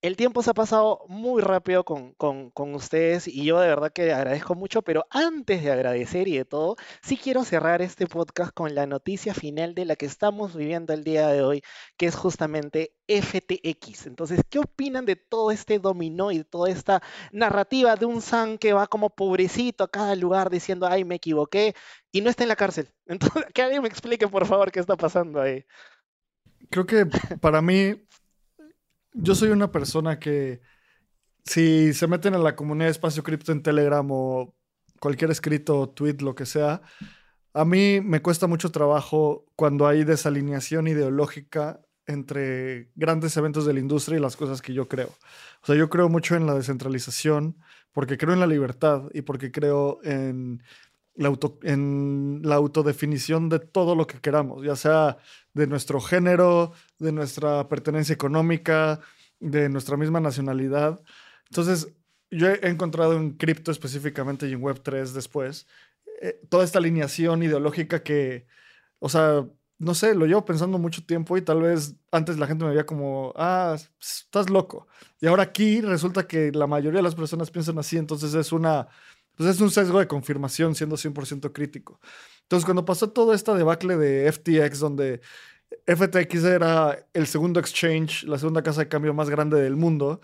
[0.00, 2.14] el tiempo se ha pasado muy rápido con,
[2.74, 6.76] ustedes y yo de verdad que agradezco mucho, pero antes de agradecer y de todo,
[7.02, 11.02] sí quiero cerrar este podcast con la noticia final de la que estamos viviendo el
[11.02, 11.62] día de hoy,
[11.96, 14.06] que es justamente FTX.
[14.06, 18.58] Entonces, ¿qué opinan de todo este dominó y de toda esta narrativa de un San
[18.58, 21.74] que va como pobrecito a cada lugar diciendo, ay, me equivoqué
[22.12, 22.92] y no está en la cárcel?
[23.06, 25.64] Entonces, que alguien me explique, por favor, qué está pasando ahí.
[26.70, 27.06] Creo que
[27.40, 27.96] para mí
[29.12, 30.60] yo soy una persona que
[31.44, 34.54] si se meten en la comunidad de Espacio Cripto en Telegram o
[35.00, 36.82] cualquier escrito, tweet, lo que sea,
[37.54, 43.80] a mí me cuesta mucho trabajo cuando hay desalineación ideológica entre grandes eventos de la
[43.80, 45.08] industria y las cosas que yo creo.
[45.62, 47.56] O sea, yo creo mucho en la descentralización
[47.92, 50.62] porque creo en la libertad y porque creo en
[51.18, 55.18] la, en la autodefinición de todo lo que queramos, ya sea
[55.52, 59.00] de nuestro género, de nuestra pertenencia económica,
[59.40, 61.02] de nuestra misma nacionalidad.
[61.50, 61.88] Entonces,
[62.30, 65.66] yo he encontrado en cripto específicamente y en Web3 después,
[66.22, 68.46] eh, toda esta alineación ideológica que,
[69.00, 69.44] o sea,
[69.78, 72.86] no sé, lo llevo pensando mucho tiempo y tal vez antes la gente me veía
[72.86, 74.86] como, ah, estás loco.
[75.20, 78.88] Y ahora aquí resulta que la mayoría de las personas piensan así, entonces es una
[79.38, 82.00] pues es un sesgo de confirmación siendo 100% crítico.
[82.42, 85.20] Entonces, cuando pasó toda esta debacle de FTX, donde
[85.86, 90.20] FTX era el segundo exchange, la segunda casa de cambio más grande del mundo,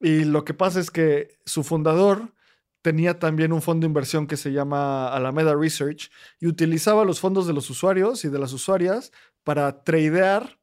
[0.00, 2.34] y lo que pasa es que su fundador
[2.82, 7.46] tenía también un fondo de inversión que se llama Alameda Research y utilizaba los fondos
[7.46, 9.12] de los usuarios y de las usuarias
[9.44, 10.58] para tradear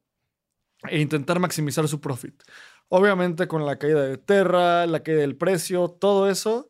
[0.90, 2.42] e intentar maximizar su profit.
[2.88, 6.67] Obviamente con la caída de Terra, la caída del precio, todo eso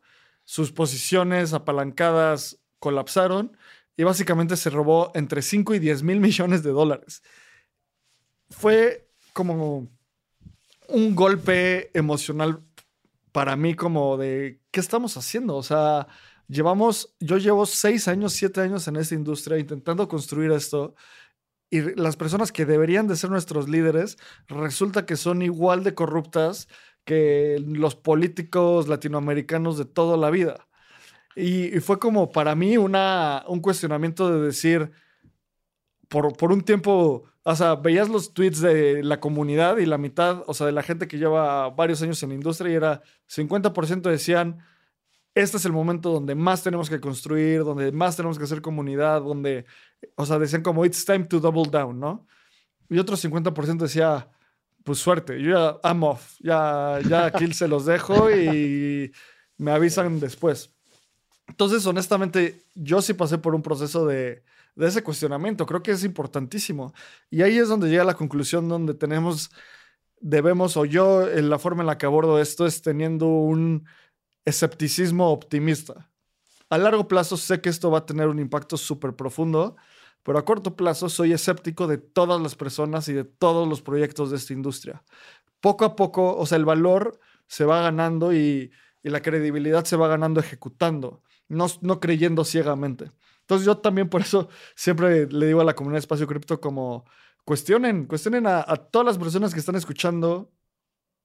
[0.48, 3.54] sus posiciones apalancadas colapsaron
[3.98, 7.22] y básicamente se robó entre 5 y 10 mil millones de dólares.
[8.48, 9.90] Fue como
[10.88, 12.62] un golpe emocional
[13.30, 15.54] para mí como de, ¿qué estamos haciendo?
[15.54, 16.08] O sea,
[16.46, 20.94] llevamos, yo llevo 6 años, 7 años en esta industria intentando construir esto
[21.68, 26.68] y las personas que deberían de ser nuestros líderes resulta que son igual de corruptas
[27.08, 30.68] que los políticos latinoamericanos de toda la vida.
[31.34, 34.90] Y, fue como para mí una, un cuestionamiento de decir,
[36.08, 40.44] por, por, un tiempo, o sea, veías los tweets de la comunidad y la mitad,
[40.46, 44.02] o sea, de la gente que lleva varios años en la industria y era 50%
[44.02, 44.58] decían,
[45.34, 49.22] este es el momento donde más tenemos que construir, donde más tenemos que hacer comunidad,
[49.22, 49.64] donde,
[50.14, 52.26] o sea, decían como, it's time to double down, ¿no?
[52.90, 54.28] Y otro 50% decía,
[54.88, 59.12] pues suerte, yo ya I'm off, ya, ya aquí se los dejo y
[59.58, 60.74] me avisan después.
[61.46, 64.42] Entonces, honestamente, yo sí pasé por un proceso de,
[64.76, 66.94] de ese cuestionamiento, creo que es importantísimo.
[67.28, 69.50] Y ahí es donde llega la conclusión donde tenemos,
[70.20, 73.86] debemos, o yo, en la forma en la que abordo esto es teniendo un
[74.46, 76.10] escepticismo optimista.
[76.70, 79.76] A largo plazo sé que esto va a tener un impacto súper profundo
[80.22, 84.30] pero a corto plazo soy escéptico de todas las personas y de todos los proyectos
[84.30, 85.02] de esta industria.
[85.60, 88.70] Poco a poco, o sea, el valor se va ganando y,
[89.02, 93.10] la credibilidad se va ganando ejecutando, no, no creyendo ciegamente.
[93.40, 97.06] Entonces yo también por eso siempre le digo a la comunidad de Espacio Cripto como
[97.46, 100.50] cuestionen, cuestionen a, a todas las personas que están escuchando,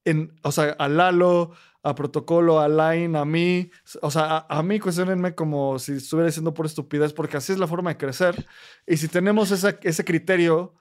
[0.06, 1.52] en, o sea, a Lalo,
[1.82, 3.70] a Protocolo, a Line, a mí,
[4.02, 7.60] o sea, a, a mí cuestionenme como si estuviera diciendo por estupidez, porque así es
[7.60, 8.46] la forma de crecer.
[8.88, 10.76] Y si tenemos esa- ese criterio,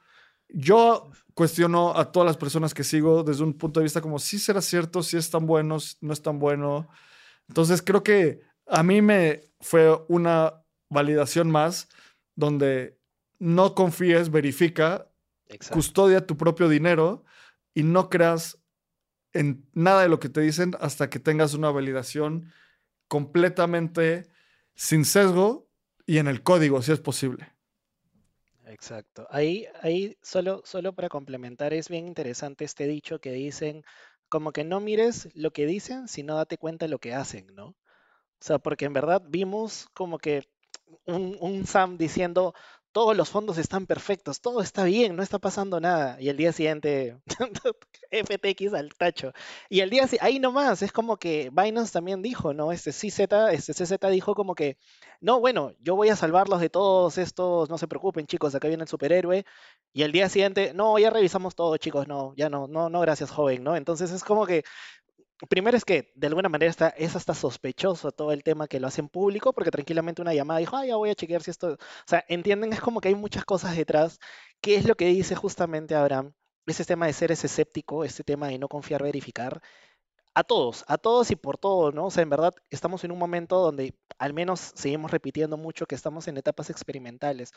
[0.49, 4.39] yo cuestiono a todas las personas que sigo desde un punto de vista como si
[4.39, 6.89] será cierto, si es tan bueno, si no es tan bueno.
[7.49, 11.89] Entonces creo que a mí me fue una validación más
[12.37, 12.99] donde
[13.39, 15.09] no confíes, verifica,
[15.49, 15.75] Exacto.
[15.75, 17.25] custodia tu propio dinero
[17.75, 18.59] y no creas
[19.33, 22.53] en nada de lo que te dicen hasta que tengas una validación
[23.09, 24.27] completamente
[24.75, 25.69] sin sesgo
[26.07, 27.53] y en el código, si es posible.
[28.67, 29.27] Exacto.
[29.31, 33.85] Ahí, ahí solo, solo para complementar, es bien interesante este dicho que dicen,
[34.29, 37.67] como que no mires lo que dicen, sino date cuenta de lo que hacen, ¿no?
[37.67, 40.49] O sea, porque en verdad vimos como que
[41.05, 42.55] un, un Sam diciendo,
[42.93, 46.21] todos los fondos están perfectos, todo está bien, no está pasando nada.
[46.21, 47.17] Y el día siguiente,
[48.11, 49.33] FTX al tacho.
[49.69, 52.71] Y el día ahí nomás, es como que Binance también dijo, ¿no?
[52.73, 53.21] Este CZ,
[53.53, 54.77] este CZ dijo como que,
[55.21, 58.83] no, bueno, yo voy a salvarlos de todos estos, no se preocupen, chicos, acá viene
[58.83, 59.45] el superhéroe.
[59.93, 63.31] Y el día siguiente, no, ya revisamos todo, chicos, no, ya no, no, no, gracias,
[63.31, 63.77] joven, ¿no?
[63.77, 64.65] Entonces es como que
[65.49, 68.87] Primero es que de alguna manera está, es hasta sospechoso todo el tema que lo
[68.87, 71.73] hacen público, porque tranquilamente una llamada dijo, ah, ya voy a chequear si esto.
[71.73, 74.19] O sea, entienden, es como que hay muchas cosas detrás.
[74.61, 76.33] ¿Qué es lo que dice justamente Abraham?
[76.67, 79.61] Ese tema de ser ese escéptico, este tema de no confiar, verificar.
[80.35, 82.07] A todos, a todos y por todo, ¿no?
[82.07, 85.95] O sea, en verdad estamos en un momento donde al menos seguimos repitiendo mucho que
[85.95, 87.53] estamos en etapas experimentales.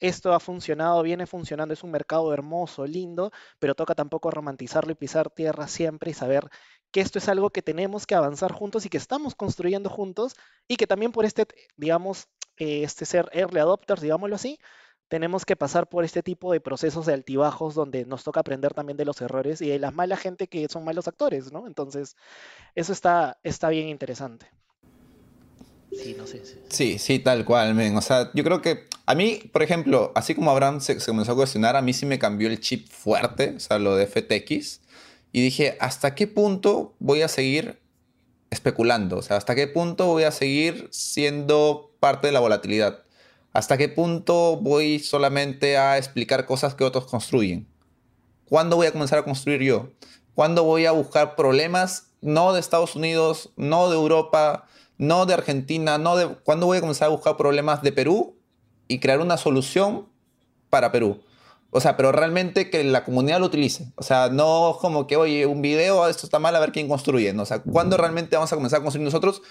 [0.00, 4.94] Esto ha funcionado, viene funcionando, es un mercado hermoso, lindo, pero toca tampoco romantizarlo y
[4.94, 6.48] pisar tierra siempre y saber
[6.96, 10.34] que esto es algo que tenemos que avanzar juntos y que estamos construyendo juntos
[10.66, 14.58] y que también por este, digamos, eh, este ser early adopters, digámoslo así,
[15.08, 18.96] tenemos que pasar por este tipo de procesos de altibajos donde nos toca aprender también
[18.96, 21.66] de los errores y de la mala gente que son malos actores, ¿no?
[21.66, 22.16] Entonces,
[22.74, 24.46] eso está, está bien interesante.
[25.92, 26.40] Sí, no sé.
[26.70, 26.98] sí.
[26.98, 27.94] Sí, tal cual, men.
[27.98, 31.36] O sea, yo creo que a mí, por ejemplo, así como Abraham se comenzó a
[31.36, 34.80] cuestionar, a mí sí me cambió el chip fuerte, o sea, lo de FTX.
[35.36, 37.78] Y dije, ¿hasta qué punto voy a seguir
[38.48, 39.18] especulando?
[39.18, 43.02] O sea, ¿hasta qué punto voy a seguir siendo parte de la volatilidad?
[43.52, 47.68] ¿Hasta qué punto voy solamente a explicar cosas que otros construyen?
[48.48, 49.90] ¿Cuándo voy a comenzar a construir yo?
[50.34, 54.64] ¿Cuándo voy a buscar problemas no de Estados Unidos, no de Europa,
[54.96, 56.28] no de Argentina, no de...
[56.28, 58.38] ¿Cuándo voy a comenzar a buscar problemas de Perú
[58.88, 60.08] y crear una solución
[60.70, 61.20] para Perú?
[61.70, 63.92] O sea, pero realmente que la comunidad lo utilice.
[63.96, 67.32] O sea, no como que, oye, un video, esto está mal, a ver quién construye.
[67.32, 67.42] ¿no?
[67.42, 69.42] O sea, ¿cuándo realmente vamos a comenzar a construir nosotros?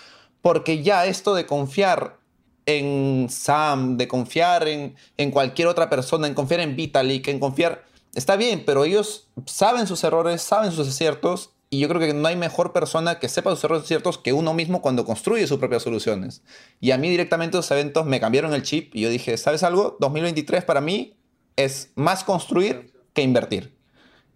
[0.41, 2.18] Porque ya esto de confiar
[2.66, 7.86] en Sam, de confiar en, en cualquier otra persona, en confiar en Vitalik, en confiar...
[8.16, 12.28] Está bien, pero ellos saben sus errores, saben sus aciertos y yo creo que no
[12.28, 15.59] hay mejor persona que sepa sus errores y aciertos que uno mismo cuando construye sus
[15.59, 16.41] propias soluciones.
[16.80, 19.97] Y a mí directamente esos eventos me cambiaron el chip y yo dije, ¿sabes algo?
[19.99, 21.18] 2023 para mí
[21.56, 23.76] es más construir que invertir.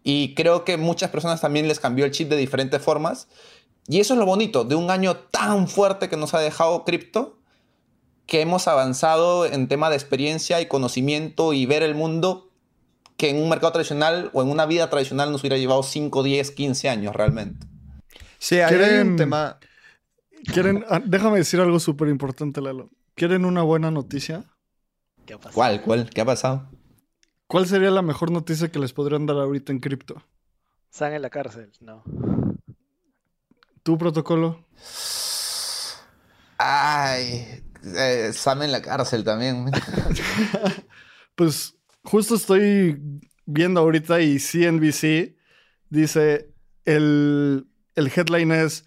[0.03, 3.27] Y creo que muchas personas también les cambió el chip de diferentes formas.
[3.87, 7.37] Y eso es lo bonito de un año tan fuerte que nos ha dejado cripto,
[8.25, 12.51] que hemos avanzado en tema de experiencia y conocimiento y ver el mundo
[13.17, 16.51] que en un mercado tradicional o en una vida tradicional nos hubiera llevado 5, 10,
[16.51, 17.67] 15 años realmente.
[18.37, 19.59] Sí, hay ¿Quieren- un tema.
[20.53, 22.89] ¿Quieren, ah, déjame decir algo súper importante, Lalo.
[23.15, 24.45] ¿Quieren una buena noticia?
[25.25, 25.55] ¿Qué ha pasado?
[25.55, 25.81] ¿Cuál?
[25.81, 26.09] ¿Cuál?
[26.09, 26.69] ¿Qué ha pasado?
[27.49, 30.21] ¿Cuál sería la mejor noticia que les podrían dar ahorita en cripto?
[30.93, 32.03] Están en la cárcel, no.
[33.83, 34.65] ¿Tu protocolo?
[36.57, 39.65] Ay, eh, Sam en la cárcel también.
[41.35, 43.01] Pues justo estoy
[43.45, 45.37] viendo ahorita y CNBC
[45.89, 46.53] dice,
[46.83, 47.65] el,
[47.95, 48.85] el headline es,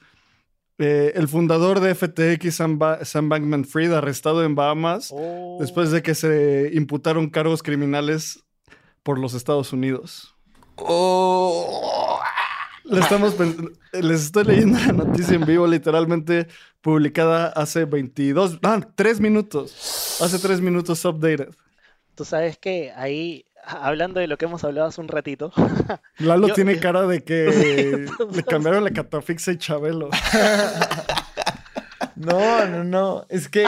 [0.77, 5.57] eh, el fundador de FTX, Sam, Ba- Sam Bankman-Fried, arrestado en Bahamas Oh.
[5.61, 8.42] después de que se imputaron cargos criminales
[9.03, 10.35] por los Estados Unidos.
[10.77, 12.21] Oh.
[12.85, 13.35] Le estamos
[13.93, 16.49] les estoy leyendo la noticia en vivo, literalmente
[16.81, 20.19] publicada hace 22, ah, 3 minutos.
[20.21, 21.51] Hace 3 minutos updated.
[22.15, 25.53] Tú sabes que ahí, hablando de lo que hemos hablado hace un ratito,
[26.19, 30.11] Lalo Yo- tiene cara de que le cambiaron la catafixia y Chabelo.
[32.15, 33.27] No, no, no.
[33.31, 33.67] Es que.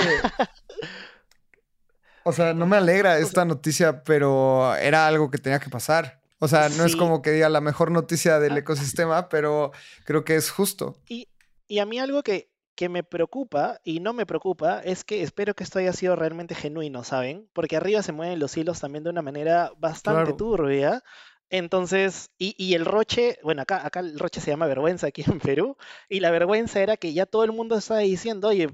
[2.24, 6.20] O sea, no me alegra esta noticia, pero era algo que tenía que pasar.
[6.40, 9.72] O sea, no es como que diga la mejor noticia del ecosistema, pero
[10.05, 10.96] creo que es justo.
[11.09, 11.28] Y,
[11.68, 15.55] y a mí algo que, que me preocupa y no me preocupa es que espero
[15.55, 17.48] que esto haya sido realmente genuino, ¿saben?
[17.52, 20.36] Porque arriba se mueven los hilos también de una manera bastante Claro.
[20.36, 21.02] turbia.
[21.51, 25.38] Entonces, y, y el roche, bueno, acá, acá el roche se llama vergüenza aquí en
[25.38, 25.76] Perú,
[26.09, 28.70] y la vergüenza era que ya todo el mundo estaba diciendo, oye,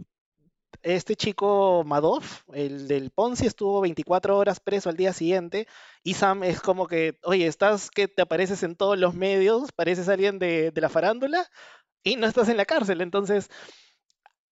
[0.82, 5.66] este chico Madoff, el del Ponzi, estuvo 24 horas preso al día siguiente,
[6.02, 10.08] y Sam es como que, oye, estás que te apareces en todos los medios, pareces
[10.08, 11.48] alguien de, la farándula,
[12.02, 13.48] y no estás en la cárcel, entonces...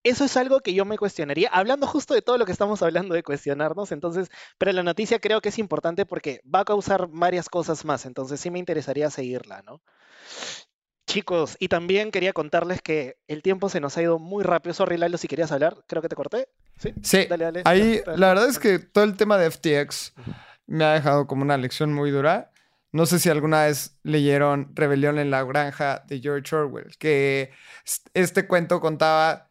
[0.05, 3.17] Eso es algo que yo me cuestionaría, hablando justo de todo lo que estamos hablando
[3.17, 7.49] de cuestionarnos, entonces, pero la noticia creo que es importante porque va a causar varias
[7.49, 9.83] cosas más, entonces sí me interesaría seguirla, ¿no?
[11.09, 14.75] Chicos, y también quería contarles que el tiempo se nos ha ido muy rápido.
[14.75, 16.49] Sorry, Lalo, si querías hablar, creo que te corté.
[16.77, 17.63] Sí, Sí, dale, dale.
[17.65, 18.19] ahí ya, dale.
[18.19, 20.13] la verdad es que todo el tema de FTX
[20.67, 22.53] me ha dejado como una lección muy dura.
[22.93, 27.53] No sé si alguna vez leyeron Rebelión en la Granja de George Orwell, que
[27.87, 29.49] es- este cuento contaba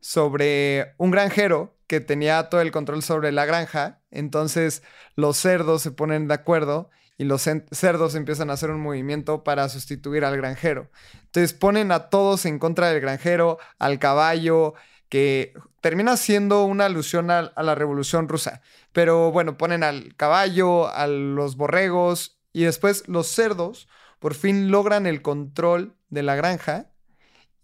[0.00, 4.82] sobre un granjero que tenía todo el control sobre la granja, entonces
[5.16, 7.42] los cerdos se ponen de acuerdo y los
[7.72, 10.88] cerdos empiezan a hacer un movimiento para sustituir al granjero.
[11.24, 14.74] Entonces ponen a todos en contra del granjero, al caballo,
[15.08, 18.62] que termina siendo una alusión a, a la revolución rusa.
[18.92, 23.88] Pero bueno, ponen al caballo, a los borregos y después los cerdos
[24.20, 26.90] por fin logran el control de la granja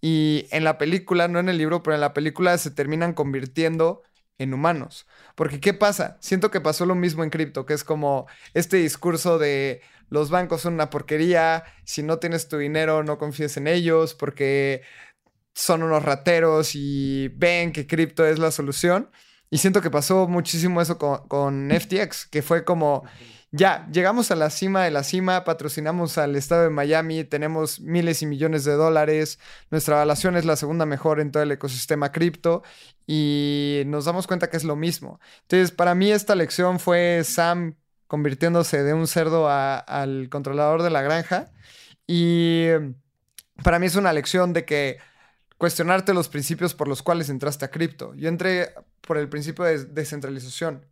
[0.00, 4.02] y en la película, no en el libro, pero en la película se terminan convirtiendo
[4.38, 5.06] en humanos.
[5.34, 6.16] Porque ¿qué pasa?
[6.20, 10.62] Siento que pasó lo mismo en cripto, que es como este discurso de los bancos
[10.62, 14.82] son una porquería, si no tienes tu dinero no confíes en ellos porque
[15.54, 19.10] son unos rateros y ven que cripto es la solución.
[19.50, 23.04] Y siento que pasó muchísimo eso con, con FTX, que fue como,
[23.56, 28.20] ya, llegamos a la cima de la cima, patrocinamos al estado de Miami, tenemos miles
[28.20, 29.38] y millones de dólares,
[29.70, 32.64] nuestra evaluación es la segunda mejor en todo el ecosistema cripto
[33.06, 35.20] y nos damos cuenta que es lo mismo.
[35.42, 37.76] Entonces, para mí esta lección fue Sam
[38.08, 41.52] convirtiéndose de un cerdo al controlador de la granja
[42.08, 42.66] y
[43.62, 44.98] para mí es una lección de que
[45.58, 48.14] cuestionarte los principios por los cuales entraste a cripto.
[48.14, 50.86] Yo entré por el principio de descentralización.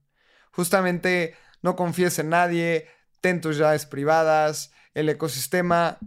[0.52, 2.86] Justamente no confíes en nadie,
[3.20, 5.98] ten tus llaves privadas, el ecosistema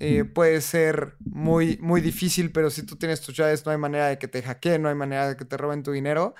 [0.00, 4.08] eh, puede ser muy, muy difícil, pero si tú tienes tus llaves no hay manera
[4.08, 6.34] de que te hackeen, no hay manera de que te roben tu dinero.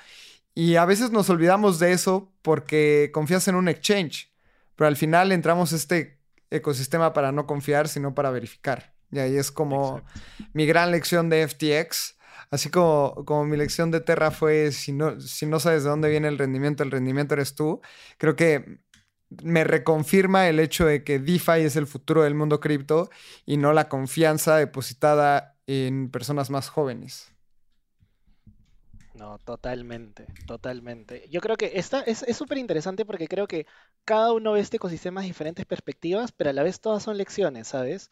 [0.55, 4.32] Y a veces nos olvidamos de eso porque confías en un exchange,
[4.76, 6.18] pero al final entramos a este
[6.51, 8.94] ecosistema para no confiar, sino para verificar.
[9.10, 10.20] Y ahí es como Exacto.
[10.52, 12.14] mi gran lección de FTX.
[12.50, 16.10] Así como, como mi lección de Terra fue, si no, si no sabes de dónde
[16.10, 17.80] viene el rendimiento, el rendimiento eres tú.
[18.18, 18.80] Creo que
[19.42, 23.10] me reconfirma el hecho de que DeFi es el futuro del mundo cripto
[23.46, 27.34] y no la confianza depositada en personas más jóvenes.
[29.14, 31.28] No, totalmente, totalmente.
[31.30, 33.66] Yo creo que esta es súper interesante porque creo que
[34.04, 37.68] cada uno ve este ecosistema de diferentes perspectivas, pero a la vez todas son lecciones,
[37.68, 38.10] ¿sabes?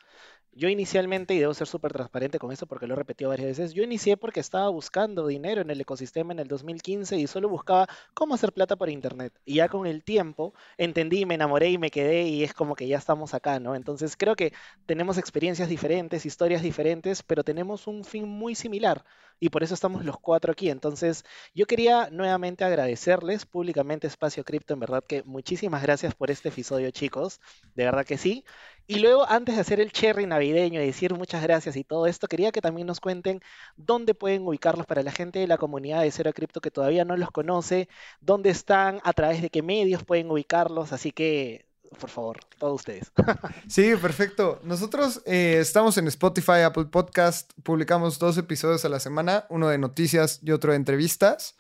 [0.55, 3.73] Yo inicialmente, y debo ser súper transparente con eso porque lo he repetido varias veces,
[3.73, 7.87] yo inicié porque estaba buscando dinero en el ecosistema en el 2015 y solo buscaba
[8.12, 9.33] cómo hacer plata por internet.
[9.47, 12.87] Y ya con el tiempo entendí, me enamoré y me quedé y es como que
[12.87, 13.74] ya estamos acá, ¿no?
[13.74, 14.53] Entonces creo que
[14.85, 19.05] tenemos experiencias diferentes, historias diferentes, pero tenemos un fin muy similar
[19.43, 20.70] y por eso estamos los cuatro aquí.
[20.70, 26.51] Entonces, yo quería nuevamente agradecerles públicamente Espacio Cripto, en verdad que muchísimas gracias por este
[26.51, 27.40] episodio, chicos,
[27.74, 28.44] de verdad que sí.
[28.86, 32.28] Y luego, antes de hacer el cherry navideño y decir muchas gracias y todo esto,
[32.28, 33.40] quería que también nos cuenten
[33.77, 37.16] dónde pueden ubicarlos para la gente de la comunidad de Cero Cripto que todavía no
[37.16, 37.89] los conoce,
[38.20, 41.66] dónde están, a través de qué medios pueden ubicarlos, así que,
[41.98, 43.12] por favor, todos ustedes.
[43.69, 44.60] Sí, perfecto.
[44.64, 49.78] Nosotros eh, estamos en Spotify, Apple Podcast, publicamos dos episodios a la semana, uno de
[49.78, 51.56] noticias y otro de entrevistas.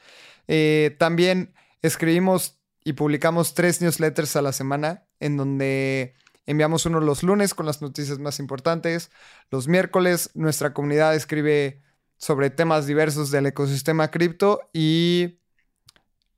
[0.48, 6.14] Eh, también escribimos y publicamos tres newsletters a la semana, en donde
[6.46, 9.10] enviamos uno los lunes con las noticias más importantes.
[9.50, 11.82] Los miércoles nuestra comunidad escribe
[12.16, 15.38] sobre temas diversos del ecosistema cripto y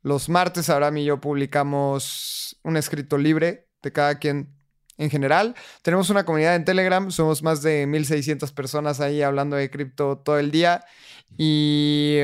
[0.03, 4.52] los martes Abraham y yo publicamos un escrito libre de cada quien
[4.98, 5.55] en general.
[5.82, 10.39] Tenemos una comunidad en Telegram, somos más de 1600 personas ahí hablando de cripto todo
[10.39, 10.85] el día.
[11.36, 12.19] Y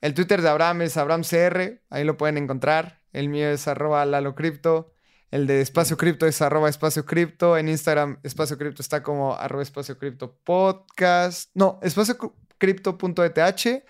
[0.00, 3.00] el Twitter de Abraham es AbrahamCR, ahí lo pueden encontrar.
[3.12, 4.92] El mío es arroba LaloCrypto.
[5.30, 7.56] El de Espacio Cripto es arroba Espacio Cripto.
[7.56, 11.50] En Instagram, Espacio Cripto está como arroba Espacio Cripto Podcast.
[11.54, 12.16] No, espacio
[12.58, 13.84] cripto.eth.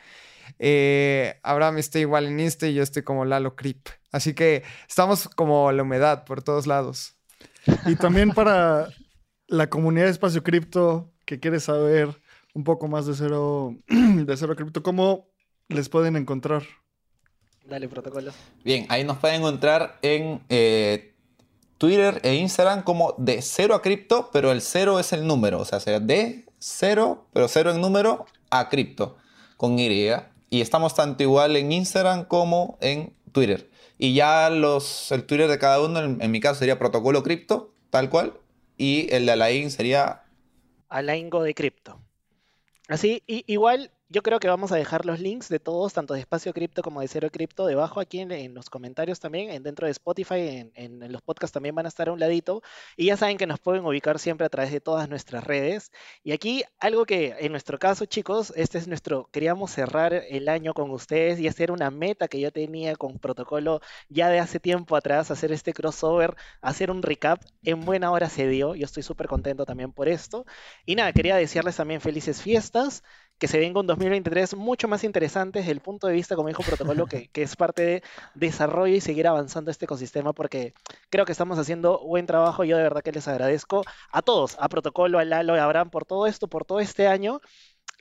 [0.58, 3.88] Eh, Abraham está igual en Insta y yo estoy como Lalo Crip.
[4.12, 7.16] Así que estamos como la humedad por todos lados.
[7.86, 8.88] Y también para
[9.46, 12.20] la comunidad de Espacio Cripto que quiere saber
[12.54, 15.28] un poco más de cero, de cero cripto, ¿cómo
[15.68, 16.64] les pueden encontrar?
[17.64, 18.32] Dale, protocolo.
[18.64, 21.14] Bien, ahí nos pueden encontrar en eh,
[21.78, 25.64] Twitter e Instagram como de cero a cripto, pero el cero es el número, o
[25.64, 29.16] sea, será de cero, pero cero en número a cripto,
[29.56, 30.10] con Y.
[30.50, 33.69] Y estamos tanto igual en Instagram como en Twitter.
[34.02, 37.74] Y ya los, el Twitter de cada uno, en, en mi caso sería protocolo cripto,
[37.90, 38.32] tal cual.
[38.78, 40.22] Y el de Alain sería
[40.88, 42.00] Alaingo de cripto.
[42.88, 46.20] Así, y, igual yo creo que vamos a dejar los links de todos, tanto de
[46.20, 49.86] Espacio Cripto como de Cero Cripto, debajo aquí en, en los comentarios también, en, dentro
[49.86, 52.60] de Spotify, en, los podcasts también van a estar a un ladito.
[52.96, 55.92] Y ya saben que nos pueden ubicar siempre a través de todas nuestras redes.
[56.24, 60.74] Y aquí algo que en nuestro caso, chicos, este es nuestro, queríamos cerrar el año
[60.74, 64.96] con ustedes y hacer una meta que yo tenía con protocolo ya de hace tiempo
[64.96, 67.40] atrás, hacer este crossover, hacer un recap.
[67.62, 70.46] En buena hora se dio, yo estoy súper contento también por esto.
[70.84, 73.04] Y nada, quería desearles también felices fiestas,
[73.40, 76.62] que se venga un 2023 mucho más interesante desde el punto de vista, como dijo
[76.62, 78.02] Protocolo, que, es parte de
[78.34, 80.74] desarrollo y seguir avanzando este ecosistema, porque
[81.08, 82.64] creo que estamos haciendo buen trabajo.
[82.64, 86.04] Yo de verdad que les agradezco a todos, a Protocolo, a Lalo, a Abraham, por
[86.04, 87.40] todo esto, por todo este año.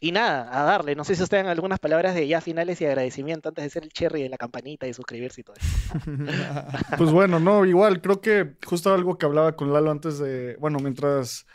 [0.01, 0.95] Y nada, a darle.
[0.95, 3.91] No sé si ustedes algunas palabras de ya finales y agradecimiento antes de ser el
[3.91, 5.67] cherry de la campanita y suscribirse y todo eso.
[6.97, 10.79] Pues bueno, no, igual, creo que justo algo que hablaba con Lalo antes de, bueno,
[10.79, 11.45] mientras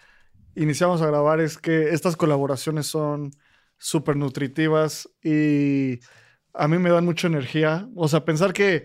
[0.55, 3.31] iniciamos a grabar es que estas colaboraciones son
[3.78, 6.01] súper nutritivas y
[6.55, 7.88] a mí me dan mucha energía.
[7.94, 8.84] O sea, pensar que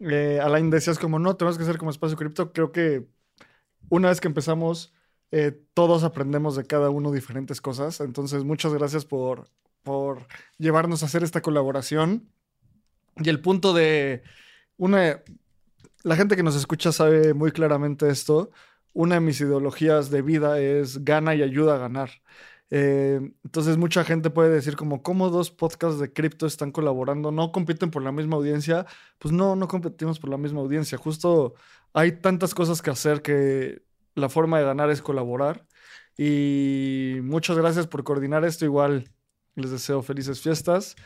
[0.00, 3.08] eh, Alain decías como, no, tenemos que ser como espacio cripto, creo que
[3.88, 4.92] una vez que empezamos,
[5.30, 8.00] eh, todos aprendemos de cada uno diferentes cosas.
[8.00, 9.50] Entonces, muchas gracias por,
[9.82, 10.26] por
[10.58, 12.30] llevarnos a hacer esta colaboración.
[13.16, 14.22] Y el punto de
[14.76, 15.22] una,
[16.04, 18.50] la gente que nos escucha sabe muy claramente esto.
[18.92, 22.10] Una de mis ideologías de vida es gana y ayuda a ganar.
[22.70, 27.30] Eh, entonces mucha gente puede decir como, ¿cómo dos podcasts de cripto están colaborando?
[27.30, 28.86] ¿No compiten por la misma audiencia?
[29.18, 30.98] Pues no, no competimos por la misma audiencia.
[30.98, 31.54] Justo
[31.92, 33.82] hay tantas cosas que hacer que
[34.14, 35.66] la forma de ganar es colaborar.
[36.16, 38.64] Y muchas gracias por coordinar esto.
[38.64, 39.10] Igual
[39.54, 40.96] les deseo felices fiestas.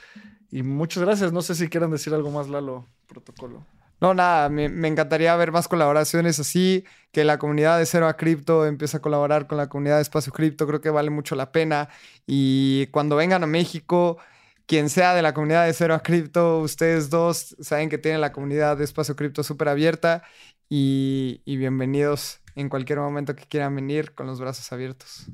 [0.51, 1.33] Y muchas gracias.
[1.33, 3.65] No sé si quieran decir algo más, Lalo, protocolo.
[4.03, 8.67] No, nada, me, encantaría ver más colaboraciones así, que la comunidad de Cero a Cripto
[8.67, 11.89] empiece a colaborar con la comunidad de Espacio Cripto, creo que vale mucho la pena.
[12.27, 14.19] Y cuando vengan a México,
[14.67, 18.33] quien sea de la comunidad de Cero a Cripto, ustedes dos saben que tienen la
[18.33, 20.25] comunidad de Espacio Cripto súper abierta
[20.69, 25.27] y bienvenidos en cualquier momento que quieran venir con los brazos abiertos.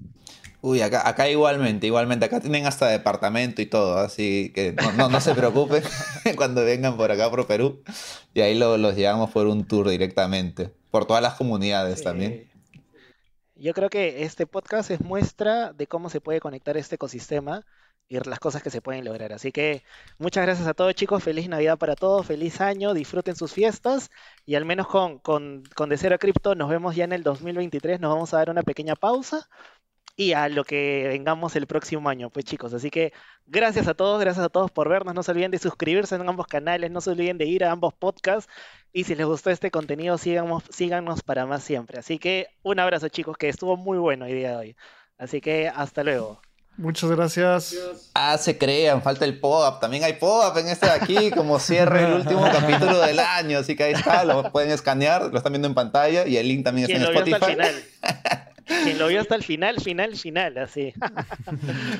[0.61, 5.09] Uy, acá, acá igualmente, igualmente, acá tienen hasta departamento y todo, así que no, no,
[5.09, 5.83] no se preocupen.
[6.37, 7.81] Cuando vengan por acá, por Perú,
[8.35, 12.49] y ahí lo- los llevamos por un tour directamente, por todas las comunidades también.
[13.55, 17.65] Yo creo que este podcast es muestra de cómo se puede conectar este ecosistema
[18.09, 19.33] y las cosas que se pueden lograr.
[19.33, 19.83] Así que
[20.19, 24.11] muchas gracias a todos chicos, feliz Navidad para todos, feliz año, disfruten sus fiestas
[24.47, 27.23] y al menos con, con, con De Cero a Cripto nos vemos ya en el
[27.23, 29.49] 2023, nos vamos a dar una pequeña pausa
[30.19, 32.75] y a lo que vengamos el próximo año, pues chicos.
[32.75, 33.13] Así que
[33.47, 35.15] gracias a todos, gracias a todos por vernos.
[35.15, 37.95] No se olviden de suscribirse en ambos canales, no se olviden de ir a ambos
[37.95, 38.51] podcasts.
[38.93, 42.01] Y si les gustó este contenido, síganos, síganos para más siempre.
[42.01, 44.77] Así que un abrazo, chicos, que estuvo muy bueno el día de hoy.
[45.19, 46.41] Así que hasta luego.
[46.77, 47.77] Muchas gracias.
[48.15, 52.05] Ah, se crean, falta el pop-up, también hay pop-up en este de aquí, como cierre
[52.05, 55.67] el último capítulo del año, así que ahí está, lo pueden escanear, lo están viendo
[55.69, 57.57] en pantalla y el link también está en Spotify.
[58.69, 60.93] Quien lo vio hasta el final, final, final, así.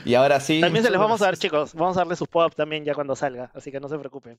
[0.05, 1.75] Y ahora sí, También se los vamos a dar, chicos.
[1.75, 3.51] Vamos a darle sus pop también ya cuando salga.
[3.55, 4.39] Así que no se preocupen.